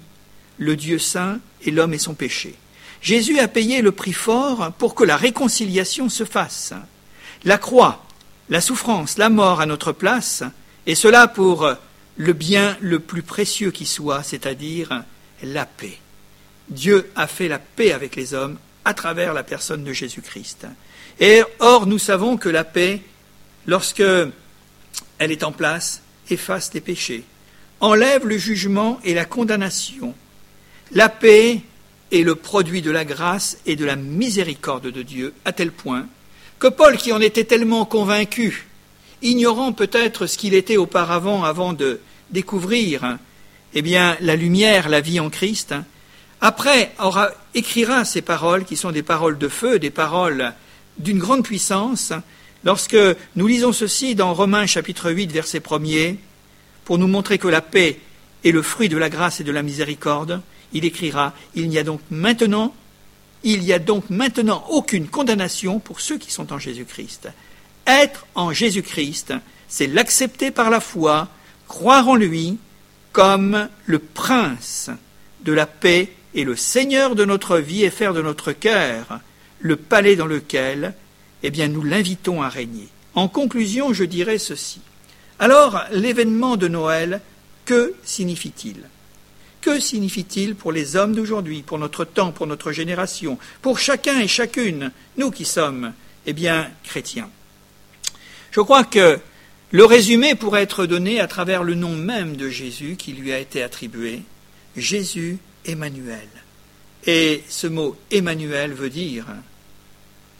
le 0.57 0.75
Dieu 0.75 0.99
saint 0.99 1.39
et 1.63 1.71
l'homme 1.71 1.93
et 1.93 1.99
son 1.99 2.13
péché. 2.13 2.55
Jésus 3.01 3.39
a 3.39 3.47
payé 3.47 3.81
le 3.81 3.91
prix 3.91 4.13
fort 4.13 4.71
pour 4.77 4.95
que 4.95 5.03
la 5.03 5.17
réconciliation 5.17 6.09
se 6.09 6.25
fasse. 6.25 6.73
La 7.43 7.57
croix, 7.57 8.05
la 8.49 8.61
souffrance, 8.61 9.17
la 9.17 9.29
mort 9.29 9.61
à 9.61 9.65
notre 9.65 9.91
place, 9.91 10.43
et 10.85 10.95
cela 10.95 11.27
pour 11.27 11.69
le 12.17 12.33
bien 12.33 12.77
le 12.81 12.99
plus 12.99 13.21
précieux 13.21 13.71
qui 13.71 13.85
soit, 13.85 14.23
c'est-à-dire 14.23 15.03
la 15.43 15.65
paix. 15.65 15.99
Dieu 16.69 17.09
a 17.15 17.27
fait 17.27 17.47
la 17.47 17.59
paix 17.59 17.91
avec 17.91 18.15
les 18.15 18.33
hommes 18.33 18.57
à 18.83 18.93
travers 18.93 19.33
la 19.33 19.43
personne 19.43 19.83
de 19.83 19.93
Jésus-Christ. 19.93 20.67
Et 21.19 21.43
or, 21.59 21.87
nous 21.87 21.99
savons 21.99 22.37
que 22.37 22.49
la 22.49 22.63
paix, 22.63 23.01
lorsque 23.65 24.03
elle 25.19 25.31
est 25.31 25.43
en 25.43 25.51
place, 25.51 26.01
efface 26.29 26.73
les 26.73 26.81
péchés, 26.81 27.23
enlève 27.79 28.25
le 28.27 28.37
jugement 28.37 28.99
et 29.03 29.13
la 29.13 29.25
condamnation. 29.25 30.13
La 30.91 31.09
paix 31.09 31.61
est 32.11 32.21
le 32.21 32.35
produit 32.35 32.81
de 32.81 32.91
la 32.91 33.05
grâce 33.05 33.57
et 33.65 33.75
de 33.75 33.85
la 33.85 33.95
miséricorde 33.95 34.87
de 34.87 35.01
Dieu, 35.01 35.33
à 35.45 35.51
tel 35.51 35.71
point 35.71 36.07
que 36.59 36.67
Paul, 36.67 36.97
qui 36.97 37.11
en 37.13 37.21
était 37.21 37.43
tellement 37.43 37.85
convaincu, 37.85 38.67
ignorant 39.21 39.73
peut-être 39.73 40.25
ce 40.25 40.37
qu'il 40.37 40.53
était 40.53 40.77
auparavant 40.77 41.43
avant 41.43 41.73
de 41.73 41.99
découvrir 42.31 43.17
eh 43.73 43.81
bien, 43.81 44.17
la 44.21 44.35
lumière, 44.35 44.89
la 44.89 45.01
vie 45.01 45.19
en 45.19 45.29
Christ, 45.29 45.75
après 46.41 46.91
aura, 46.99 47.31
écrira 47.53 48.05
ces 48.05 48.21
paroles 48.21 48.65
qui 48.65 48.75
sont 48.75 48.91
des 48.91 49.03
paroles 49.03 49.37
de 49.37 49.47
feu, 49.47 49.79
des 49.79 49.89
paroles 49.89 50.53
d'une 50.97 51.19
grande 51.19 51.43
puissance, 51.43 52.13
lorsque 52.63 52.97
nous 53.35 53.47
lisons 53.47 53.73
ceci 53.73 54.15
dans 54.15 54.33
Romains 54.33 54.65
chapitre 54.65 55.11
8, 55.11 55.31
verset 55.31 55.59
1er, 55.59 56.17
pour 56.85 56.97
nous 56.97 57.07
montrer 57.07 57.37
que 57.37 57.47
la 57.47 57.61
paix 57.61 57.99
est 58.43 58.51
le 58.51 58.61
fruit 58.61 58.89
de 58.89 58.97
la 58.97 59.09
grâce 59.09 59.39
et 59.39 59.43
de 59.43 59.51
la 59.51 59.63
miséricorde, 59.63 60.41
il 60.73 60.85
écrira 60.85 61.33
Il 61.55 61.69
n'y 61.69 61.77
a 61.77 61.83
donc 61.83 62.01
maintenant 62.09 62.73
il 63.43 63.61
n'y 63.61 63.73
a 63.73 63.79
donc 63.79 64.09
maintenant 64.09 64.65
aucune 64.69 65.07
condamnation 65.07 65.79
pour 65.79 66.01
ceux 66.01 66.17
qui 66.17 66.31
sont 66.31 66.51
en 66.51 66.59
Jésus-Christ. 66.59 67.29
Être 67.85 68.25
en 68.35 68.51
Jésus-Christ, 68.51 69.33
c'est 69.67 69.87
l'accepter 69.87 70.51
par 70.51 70.69
la 70.69 70.79
foi, 70.79 71.29
croire 71.67 72.09
en 72.09 72.15
lui 72.15 72.57
comme 73.13 73.69
le 73.85 73.99
prince 73.99 74.89
de 75.43 75.53
la 75.53 75.65
paix 75.65 76.11
et 76.33 76.43
le 76.43 76.55
Seigneur 76.55 77.15
de 77.15 77.25
notre 77.25 77.57
vie 77.57 77.83
et 77.83 77.89
faire 77.89 78.13
de 78.13 78.21
notre 78.21 78.51
cœur 78.51 79.19
le 79.59 79.75
palais 79.75 80.15
dans 80.15 80.25
lequel, 80.25 80.93
eh 81.43 81.51
bien, 81.51 81.67
nous 81.67 81.83
l'invitons 81.83 82.41
à 82.41 82.49
régner. 82.49 82.87
En 83.13 83.27
conclusion, 83.27 83.93
je 83.93 84.03
dirais 84.03 84.37
ceci. 84.37 84.81
Alors, 85.39 85.83
l'événement 85.91 86.57
de 86.57 86.67
Noël, 86.67 87.21
que 87.65 87.93
signifie-t-il? 88.03 88.77
Que 89.61 89.79
signifie-t-il 89.79 90.55
pour 90.55 90.71
les 90.71 90.95
hommes 90.95 91.13
d'aujourd'hui, 91.13 91.61
pour 91.61 91.77
notre 91.77 92.05
temps, 92.05 92.31
pour 92.31 92.47
notre 92.47 92.71
génération, 92.71 93.37
pour 93.61 93.79
chacun 93.79 94.19
et 94.19 94.27
chacune, 94.27 94.91
nous 95.17 95.31
qui 95.31 95.45
sommes, 95.45 95.93
eh 96.25 96.33
bien, 96.33 96.69
chrétiens? 96.83 97.29
Je 98.51 98.61
crois 98.61 98.83
que 98.83 99.19
le 99.71 99.85
résumé 99.85 100.35
pourrait 100.35 100.63
être 100.63 100.85
donné 100.85 101.19
à 101.19 101.27
travers 101.27 101.63
le 101.63 101.75
nom 101.75 101.95
même 101.95 102.37
de 102.37 102.49
Jésus 102.49 102.95
qui 102.97 103.11
lui 103.13 103.33
a 103.33 103.39
été 103.39 103.61
attribué, 103.61 104.21
Jésus 104.75 105.37
Emmanuel. 105.65 106.29
Et 107.05 107.43
ce 107.49 107.67
mot 107.67 107.97
Emmanuel 108.09 108.73
veut 108.73 108.89
dire, 108.89 109.25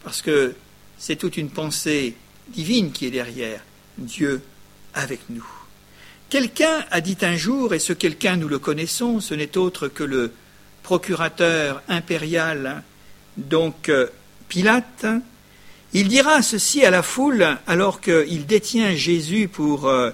parce 0.02 0.22
que 0.22 0.54
c'est 0.98 1.16
toute 1.16 1.36
une 1.36 1.50
pensée 1.50 2.14
divine 2.48 2.92
qui 2.92 3.06
est 3.06 3.10
derrière, 3.10 3.60
Dieu 3.96 4.42
avec 4.94 5.20
nous. 5.30 5.46
Quelqu'un 6.28 6.84
a 6.90 7.00
dit 7.00 7.16
un 7.22 7.36
jour, 7.36 7.72
et 7.72 7.78
ce 7.78 7.92
quelqu'un 7.92 8.36
nous 8.36 8.48
le 8.48 8.58
connaissons, 8.58 9.20
ce 9.20 9.34
n'est 9.34 9.56
autre 9.56 9.88
que 9.88 10.04
le 10.04 10.32
procurateur 10.82 11.82
impérial, 11.88 12.82
donc 13.36 13.88
euh, 13.88 14.08
Pilate, 14.48 15.06
il 15.94 16.08
dira 16.08 16.42
ceci 16.42 16.84
à 16.84 16.90
la 16.90 17.02
foule 17.02 17.56
alors 17.66 18.00
qu'il 18.00 18.46
détient 18.46 18.94
Jésus 18.94 19.48
pour 19.48 19.86
euh, 19.86 20.10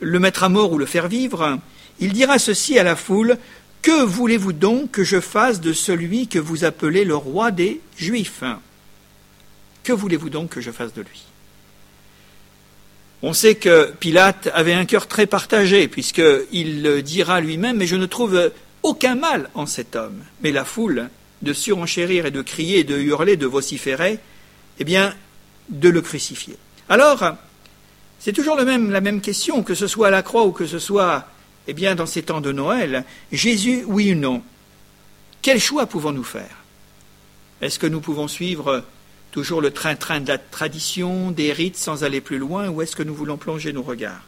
le 0.00 0.18
mettre 0.18 0.44
à 0.44 0.48
mort 0.48 0.72
ou 0.72 0.78
le 0.78 0.86
faire 0.86 1.08
vivre, 1.08 1.58
il 2.00 2.12
dira 2.12 2.38
ceci 2.38 2.78
à 2.78 2.82
la 2.82 2.96
foule, 2.96 3.36
Que 3.82 4.04
voulez-vous 4.04 4.52
donc 4.52 4.92
que 4.92 5.02
je 5.02 5.18
fasse 5.18 5.60
de 5.60 5.72
celui 5.72 6.28
que 6.28 6.38
vous 6.38 6.64
appelez 6.64 7.04
le 7.04 7.16
roi 7.16 7.50
des 7.50 7.80
Juifs? 7.96 8.44
Que 9.84 9.92
voulez-vous 9.92 10.30
donc 10.30 10.50
que 10.50 10.60
je 10.60 10.70
fasse 10.70 10.92
de 10.94 11.02
lui? 11.02 11.24
On 13.22 13.32
sait 13.32 13.54
que 13.54 13.92
Pilate 14.00 14.50
avait 14.52 14.72
un 14.72 14.84
cœur 14.84 15.06
très 15.06 15.26
partagé, 15.26 15.86
puisqu'il 15.86 17.02
dira 17.02 17.40
lui-même, 17.40 17.76
mais 17.76 17.86
je 17.86 17.96
ne 17.96 18.06
trouve 18.06 18.50
aucun 18.82 19.14
mal 19.14 19.48
en 19.54 19.66
cet 19.66 19.94
homme. 19.94 20.24
Mais 20.42 20.50
la 20.50 20.64
foule 20.64 21.08
de 21.40 21.52
surenchérir 21.52 22.26
et 22.26 22.30
de 22.30 22.42
crier, 22.42 22.84
de 22.84 22.98
hurler, 22.98 23.36
de 23.36 23.46
vociférer, 23.46 24.18
eh 24.78 24.84
bien, 24.84 25.14
de 25.68 25.88
le 25.88 26.00
crucifier. 26.00 26.56
Alors, 26.88 27.36
c'est 28.18 28.32
toujours 28.32 28.56
la 28.56 28.64
même 29.00 29.20
question, 29.20 29.62
que 29.62 29.74
ce 29.74 29.86
soit 29.86 30.08
à 30.08 30.10
la 30.10 30.22
croix 30.22 30.44
ou 30.44 30.52
que 30.52 30.66
ce 30.66 30.78
soit 30.78 31.26
eh 31.68 31.74
bien, 31.74 31.94
dans 31.94 32.06
ces 32.06 32.22
temps 32.22 32.40
de 32.40 32.52
Noël. 32.52 33.04
Jésus, 33.30 33.84
oui 33.86 34.12
ou 34.12 34.16
non 34.16 34.42
Quel 35.42 35.60
choix 35.60 35.86
pouvons-nous 35.86 36.24
faire? 36.24 36.56
Est-ce 37.60 37.78
que 37.78 37.86
nous 37.86 38.00
pouvons 38.00 38.26
suivre 38.26 38.84
toujours 39.32 39.62
le 39.62 39.72
train-train 39.72 40.20
de 40.20 40.28
la 40.28 40.38
tradition, 40.38 41.32
des 41.32 41.52
rites 41.52 41.76
sans 41.76 42.04
aller 42.04 42.20
plus 42.20 42.38
loin, 42.38 42.68
ou 42.68 42.82
est-ce 42.82 42.94
que 42.94 43.02
nous 43.02 43.14
voulons 43.14 43.38
plonger 43.38 43.72
nos 43.72 43.82
regards? 43.82 44.22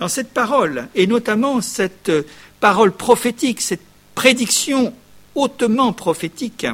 Dans 0.00 0.08
cette 0.08 0.32
parole, 0.34 0.88
et 0.94 1.06
notamment 1.06 1.60
cette 1.60 2.12
parole 2.58 2.92
prophétique, 2.92 3.60
cette 3.60 3.80
prédiction 4.14 4.92
hautement 5.34 5.92
prophétique 5.92 6.66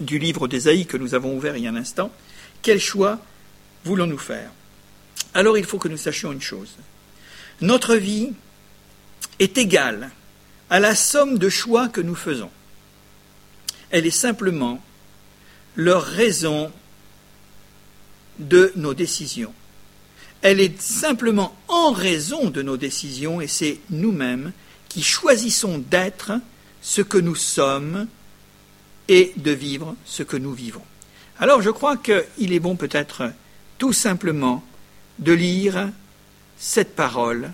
du 0.00 0.18
livre 0.18 0.48
d'Ésaïe 0.48 0.86
que 0.86 0.96
nous 0.96 1.14
avons 1.14 1.36
ouvert 1.36 1.56
il 1.56 1.64
y 1.64 1.66
a 1.66 1.70
un 1.70 1.76
instant, 1.76 2.10
quel 2.62 2.80
choix 2.80 3.18
voulons-nous 3.84 4.18
faire? 4.18 4.50
Alors 5.34 5.58
il 5.58 5.64
faut 5.64 5.78
que 5.78 5.88
nous 5.88 5.96
sachions 5.96 6.32
une 6.32 6.40
chose. 6.40 6.74
Notre 7.60 7.96
vie 7.96 8.32
est 9.38 9.58
égale 9.58 10.10
à 10.70 10.80
la 10.80 10.94
somme 10.94 11.38
de 11.38 11.48
choix 11.48 11.88
que 11.88 12.00
nous 12.00 12.14
faisons. 12.14 12.50
Elle 13.90 14.06
est 14.06 14.10
simplement 14.10 14.82
leur 15.76 16.02
raison 16.02 16.72
de 18.38 18.72
nos 18.76 18.94
décisions. 18.94 19.52
Elle 20.42 20.60
est 20.60 20.80
simplement 20.80 21.56
en 21.66 21.90
raison 21.92 22.50
de 22.50 22.62
nos 22.62 22.76
décisions 22.76 23.40
et 23.40 23.48
c'est 23.48 23.80
nous-mêmes 23.90 24.52
qui 24.88 25.02
choisissons 25.02 25.78
d'être 25.78 26.32
ce 26.80 27.02
que 27.02 27.18
nous 27.18 27.34
sommes 27.34 28.06
et 29.08 29.32
de 29.36 29.50
vivre 29.50 29.96
ce 30.04 30.22
que 30.22 30.36
nous 30.36 30.52
vivons. 30.52 30.82
Alors 31.40 31.62
je 31.62 31.70
crois 31.70 31.96
qu'il 31.96 32.52
est 32.52 32.60
bon 32.60 32.76
peut-être 32.76 33.32
tout 33.78 33.92
simplement 33.92 34.64
de 35.18 35.32
lire 35.32 35.90
cette 36.58 36.94
parole. 36.94 37.52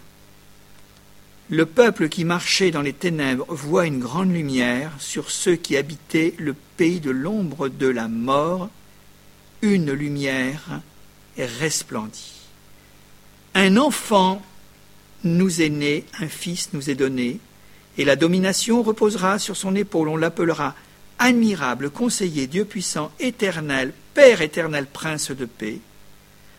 Le 1.51 1.67
peuple 1.67 2.09
qui 2.09 2.25
marchait 2.25 2.71
dans 2.71 2.81
les 2.81 2.95
ténèbres 2.95 3.47
voit 3.49 3.87
une 3.87 4.01
grande 4.01 4.33
lumière 4.33 4.93
sur 4.99 5.31
ceux 5.31 5.57
qui 5.57 5.77
habitaient 5.77 6.35
le 6.39 6.55
pays 6.77 7.01
de 7.01 7.11
l'ombre 7.11 7.69
de 7.69 7.87
la 7.87 8.09
mort. 8.09 8.71
Une 9.65 9.93
lumière 9.93 10.83
resplendit. 11.39 12.35
Un 13.55 13.79
enfant 13.79 14.43
nous 15.23 15.63
est 15.63 15.71
né, 15.71 16.05
un 16.21 16.29
fils 16.29 16.75
nous 16.75 16.91
est 16.91 16.95
donné, 16.95 17.41
et 17.97 18.05
la 18.05 18.15
domination 18.15 18.83
reposera 18.83 19.39
sur 19.39 19.57
son 19.57 19.75
épaule. 19.75 20.11
On 20.11 20.19
l'appellera 20.19 20.75
admirable, 21.19 21.89
conseiller, 21.89 22.47
Dieu 22.47 22.67
puissant, 22.67 23.11
éternel, 23.19 23.95
Père 24.13 24.43
éternel, 24.43 24.85
prince 24.85 25.31
de 25.31 25.47
paix, 25.47 25.79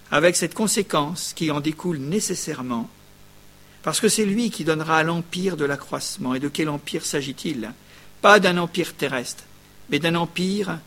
avec 0.10 0.36
cette 0.36 0.56
conséquence 0.56 1.34
qui 1.36 1.52
en 1.52 1.62
découle 1.62 2.00
nécessairement, 2.00 2.90
parce 3.84 4.00
que 4.00 4.10
c'est 4.10 4.26
lui 4.26 4.50
qui 4.50 4.64
donnera 4.64 5.04
l'empire 5.04 5.58
de 5.58 5.66
l'accroissement. 5.66 6.34
Et 6.34 6.40
de 6.40 6.50
quel 6.50 6.70
empire 6.70 7.06
s'agit-il? 7.06 7.72
Pas 8.24 8.40
d'un 8.40 8.58
empire 8.58 8.96
terrestre, 8.96 9.44
mais 9.92 10.00
d'un 10.00 10.16
empire 10.16 10.80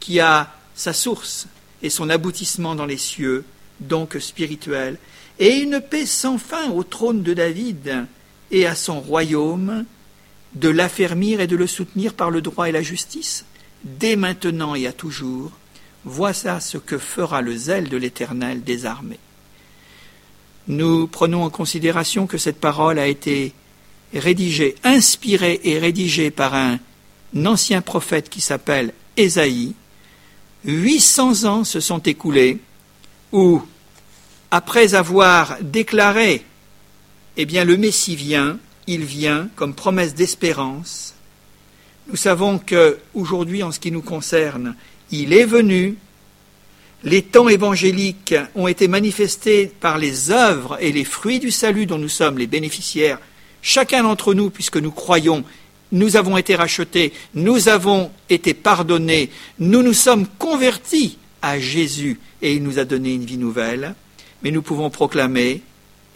qui 0.00 0.20
a 0.20 0.54
sa 0.74 0.94
source 0.94 1.48
et 1.86 1.90
son 1.90 2.10
aboutissement 2.10 2.74
dans 2.74 2.84
les 2.84 2.96
cieux, 2.96 3.44
donc 3.80 4.16
spirituel, 4.20 4.98
et 5.38 5.56
une 5.56 5.80
paix 5.80 6.06
sans 6.06 6.36
fin 6.36 6.70
au 6.70 6.82
trône 6.82 7.22
de 7.22 7.32
David 7.32 8.06
et 8.50 8.66
à 8.66 8.74
son 8.74 9.00
royaume, 9.00 9.84
de 10.54 10.68
l'affermir 10.68 11.40
et 11.40 11.46
de 11.46 11.56
le 11.56 11.66
soutenir 11.66 12.14
par 12.14 12.30
le 12.30 12.40
droit 12.40 12.68
et 12.68 12.72
la 12.72 12.82
justice, 12.82 13.44
dès 13.84 14.16
maintenant 14.16 14.74
et 14.74 14.86
à 14.86 14.92
toujours. 14.92 15.52
Voilà 16.04 16.60
ce 16.60 16.78
que 16.78 16.98
fera 16.98 17.40
le 17.40 17.56
zèle 17.56 17.88
de 17.88 17.96
l'Éternel 17.96 18.64
des 18.64 18.86
armées. 18.86 19.18
Nous 20.68 21.06
prenons 21.06 21.44
en 21.44 21.50
considération 21.50 22.26
que 22.26 22.38
cette 22.38 22.60
parole 22.60 22.98
a 22.98 23.06
été 23.06 23.52
rédigée, 24.12 24.74
inspirée 24.82 25.60
et 25.62 25.78
rédigée 25.78 26.30
par 26.30 26.54
un 26.54 26.78
ancien 27.44 27.80
prophète 27.80 28.28
qui 28.28 28.40
s'appelle 28.40 28.92
Ésaïe. 29.16 29.74
800 30.66 31.44
ans 31.44 31.64
se 31.64 31.78
sont 31.78 32.00
écoulés 32.00 32.58
où, 33.32 33.62
après 34.50 34.94
avoir 34.94 35.58
déclaré, 35.62 36.44
eh 37.36 37.46
bien, 37.46 37.64
le 37.64 37.76
Messie 37.76 38.16
vient, 38.16 38.58
il 38.88 39.04
vient 39.04 39.48
comme 39.54 39.74
promesse 39.74 40.14
d'espérance. 40.14 41.14
Nous 42.08 42.16
savons 42.16 42.58
que 42.58 42.98
aujourd'hui, 43.14 43.62
en 43.62 43.70
ce 43.70 43.78
qui 43.78 43.92
nous 43.92 44.02
concerne, 44.02 44.74
il 45.10 45.32
est 45.32 45.44
venu. 45.44 45.96
Les 47.04 47.22
temps 47.22 47.48
évangéliques 47.48 48.34
ont 48.56 48.66
été 48.66 48.88
manifestés 48.88 49.66
par 49.66 49.98
les 49.98 50.30
œuvres 50.30 50.78
et 50.80 50.90
les 50.90 51.04
fruits 51.04 51.38
du 51.38 51.52
salut 51.52 51.86
dont 51.86 51.98
nous 51.98 52.08
sommes 52.08 52.38
les 52.38 52.46
bénéficiaires, 52.48 53.20
chacun 53.62 54.02
d'entre 54.02 54.34
nous, 54.34 54.50
puisque 54.50 54.78
nous 54.78 54.90
croyons, 54.90 55.44
nous 55.92 56.16
avons 56.16 56.36
été 56.36 56.54
rachetés, 56.56 57.12
nous 57.34 57.68
avons 57.68 58.10
été 58.28 58.54
pardonnés, 58.54 59.30
nous 59.58 59.82
nous 59.82 59.92
sommes 59.92 60.26
convertis 60.38 61.18
à 61.42 61.58
Jésus 61.58 62.18
et 62.42 62.54
il 62.54 62.62
nous 62.62 62.78
a 62.78 62.84
donné 62.84 63.14
une 63.14 63.24
vie 63.24 63.38
nouvelle. 63.38 63.94
Mais 64.42 64.50
nous 64.50 64.62
pouvons 64.62 64.90
proclamer 64.90 65.62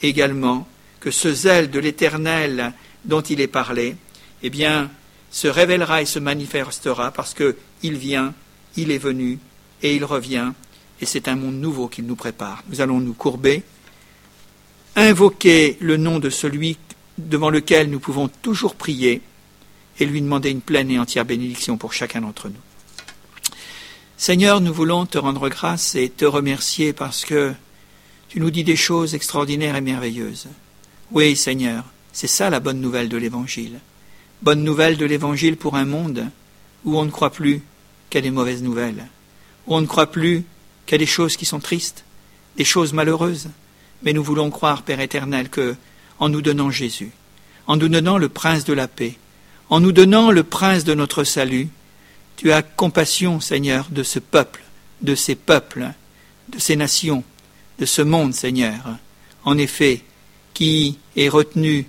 également 0.03 0.69
que 0.99 1.11
ce 1.11 1.33
zèle 1.33 1.71
de 1.71 1.79
l'Éternel 1.81 2.73
dont 3.05 3.23
il 3.23 3.41
est 3.41 3.47
parlé, 3.47 3.97
eh 4.43 4.51
bien, 4.51 4.91
se 5.31 5.49
révélera 5.49 6.03
et 6.03 6.07
se 6.07 6.19
manifestera 6.19 7.13
parce 7.13 7.35
qu'il 7.35 7.97
vient, 7.97 8.35
il 8.77 8.91
est 8.91 8.99
venu 8.99 9.39
et 9.83 9.95
il 9.95 10.05
revient, 10.05 10.53
et 11.01 11.07
c'est 11.07 11.29
un 11.29 11.37
monde 11.37 11.55
nouveau 11.55 11.89
qu'il 11.89 12.07
nous 12.07 12.17
prépare. 12.17 12.63
Nous 12.69 12.81
allons 12.81 13.01
nous 13.01 13.15
courber, 13.15 13.63
invoquer 14.97 15.79
le 15.81 15.97
nom 15.97 16.19
de 16.19 16.29
celui 16.29 16.77
devant 17.17 17.51
lequel 17.51 17.89
nous 17.89 18.01
pouvons 18.01 18.29
toujours 18.29 18.75
prier 18.75 19.23
et 20.01 20.07
lui 20.07 20.23
demander 20.23 20.51
une 20.51 20.61
pleine 20.61 20.91
et 20.91 20.99
entière 20.99 21.25
bénédiction 21.25 21.77
pour 21.77 21.93
chacun 21.93 22.23
d'entre 22.23 22.49
nous. 22.49 22.55
Seigneur, 24.17 24.61
nous 24.61 24.73
voulons 24.73 25.07
te 25.07 25.19
rendre 25.19 25.49
grâce 25.49 25.95
et 25.95 26.11
te 26.11 26.25
remercier 26.25 26.93
parce 26.93 27.25
que 27.25 27.53
tu 28.29 28.41
nous 28.41 28.51
dis 28.51 28.65
des 28.65 28.77
choses 28.77 29.15
extraordinaires 29.15 29.77
et 29.77 29.81
merveilleuses. 29.81 30.49
Oui, 31.11 31.37
Seigneur, 31.37 31.85
c'est 32.13 32.27
ça 32.27 32.51
la 32.51 32.61
bonne 32.61 32.81
nouvelle 32.81 33.09
de 33.09 33.17
l'Évangile. 33.17 33.81
Bonne 34.43 34.63
nouvelle 34.63 34.97
de 34.97 35.07
l'Évangile 35.07 35.57
pour 35.57 35.77
un 35.77 35.85
monde 35.85 36.27
où 36.85 36.99
on 36.99 37.05
ne 37.05 37.11
croit 37.11 37.31
plus 37.31 37.63
qu'à 38.09 38.21
des 38.21 38.31
mauvaises 38.31 38.63
nouvelles, 38.63 39.07
où 39.67 39.75
on 39.75 39.81
ne 39.81 39.87
croit 39.87 40.11
plus 40.11 40.45
qu'à 40.87 40.99
des 40.99 41.07
choses 41.07 41.37
qui 41.37 41.45
sont 41.45 41.61
tristes, 41.61 42.05
des 42.57 42.65
choses 42.65 42.93
malheureuses. 42.93 43.51
Mais 44.03 44.13
nous 44.13 44.25
voulons 44.25 44.51
croire, 44.51 44.83
Père 44.83 45.01
éternel, 45.01 45.49
que, 45.49 45.77
en 46.19 46.29
nous 46.29 46.43
donnant 46.43 46.71
Jésus, 46.71 47.11
en 47.67 47.77
nous 47.77 47.89
donnant 47.89 48.19
le 48.19 48.29
prince 48.29 48.65
de 48.65 48.73
la 48.73 48.89
paix, 48.89 49.17
en 49.71 49.79
nous 49.79 49.93
donnant 49.93 50.33
le 50.33 50.43
prince 50.43 50.85
de 50.85 50.95
notre 50.95 51.23
salut, 51.23 51.69
tu 52.37 52.51
as 52.51 52.63
compassion, 52.63 53.41
Seigneur, 53.41 53.87
de 53.91 54.03
ce 54.03 54.19
peuple, 54.19 54.63
de 55.01 55.15
ces 55.15 55.37
peuples, 55.37 55.91
de 56.49 56.59
ces 56.59 56.75
nations, 56.75 57.23
de 57.79 57.87
ce 57.87 58.03
monde, 58.03 58.35
Seigneur. 58.35 58.81
En 59.45 59.57
effet, 59.57 60.03
qui 60.55 60.99
est 61.17 61.29
retenu 61.29 61.87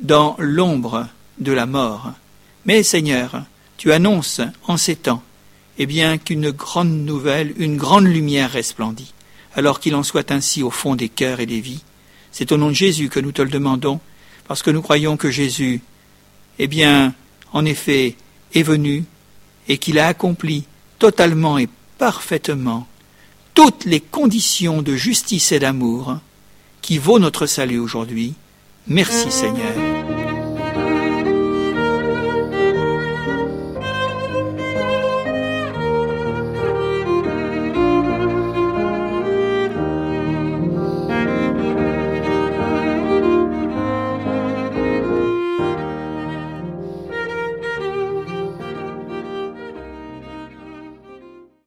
dans 0.00 0.36
l'ombre 0.38 1.06
de 1.38 1.52
la 1.52 1.66
mort. 1.66 2.12
Mais 2.66 2.82
Seigneur, 2.82 3.44
tu 3.76 3.92
annonces 3.92 4.40
en 4.66 4.76
ces 4.76 4.96
temps, 4.96 5.22
eh 5.78 5.86
bien, 5.86 6.18
qu'une 6.18 6.50
grande 6.50 6.90
nouvelle, 6.90 7.54
une 7.58 7.76
grande 7.76 8.06
lumière 8.06 8.50
resplendit. 8.50 9.14
Alors 9.54 9.80
qu'il 9.80 9.94
en 9.94 10.02
soit 10.02 10.32
ainsi 10.32 10.62
au 10.62 10.70
fond 10.70 10.96
des 10.96 11.08
cœurs 11.08 11.40
et 11.40 11.46
des 11.46 11.60
vies. 11.60 11.82
C'est 12.32 12.52
au 12.52 12.56
nom 12.56 12.68
de 12.68 12.74
Jésus 12.74 13.08
que 13.08 13.20
nous 13.20 13.32
te 13.32 13.42
le 13.42 13.50
demandons, 13.50 14.00
parce 14.48 14.62
que 14.62 14.70
nous 14.70 14.82
croyons 14.82 15.16
que 15.16 15.30
Jésus, 15.30 15.80
eh 16.62 16.66
bien, 16.66 17.14
en 17.54 17.64
effet, 17.64 18.16
est 18.54 18.62
venu 18.62 19.04
et 19.66 19.78
qu'il 19.78 19.98
a 19.98 20.06
accompli 20.06 20.64
totalement 20.98 21.56
et 21.56 21.70
parfaitement 21.96 22.86
toutes 23.54 23.86
les 23.86 24.00
conditions 24.00 24.82
de 24.82 24.94
justice 24.94 25.52
et 25.52 25.58
d'amour 25.58 26.18
qui 26.82 26.98
vaut 26.98 27.18
notre 27.18 27.46
salut 27.46 27.78
aujourd'hui. 27.78 28.34
Merci 28.86 29.30
Seigneur. 29.30 30.19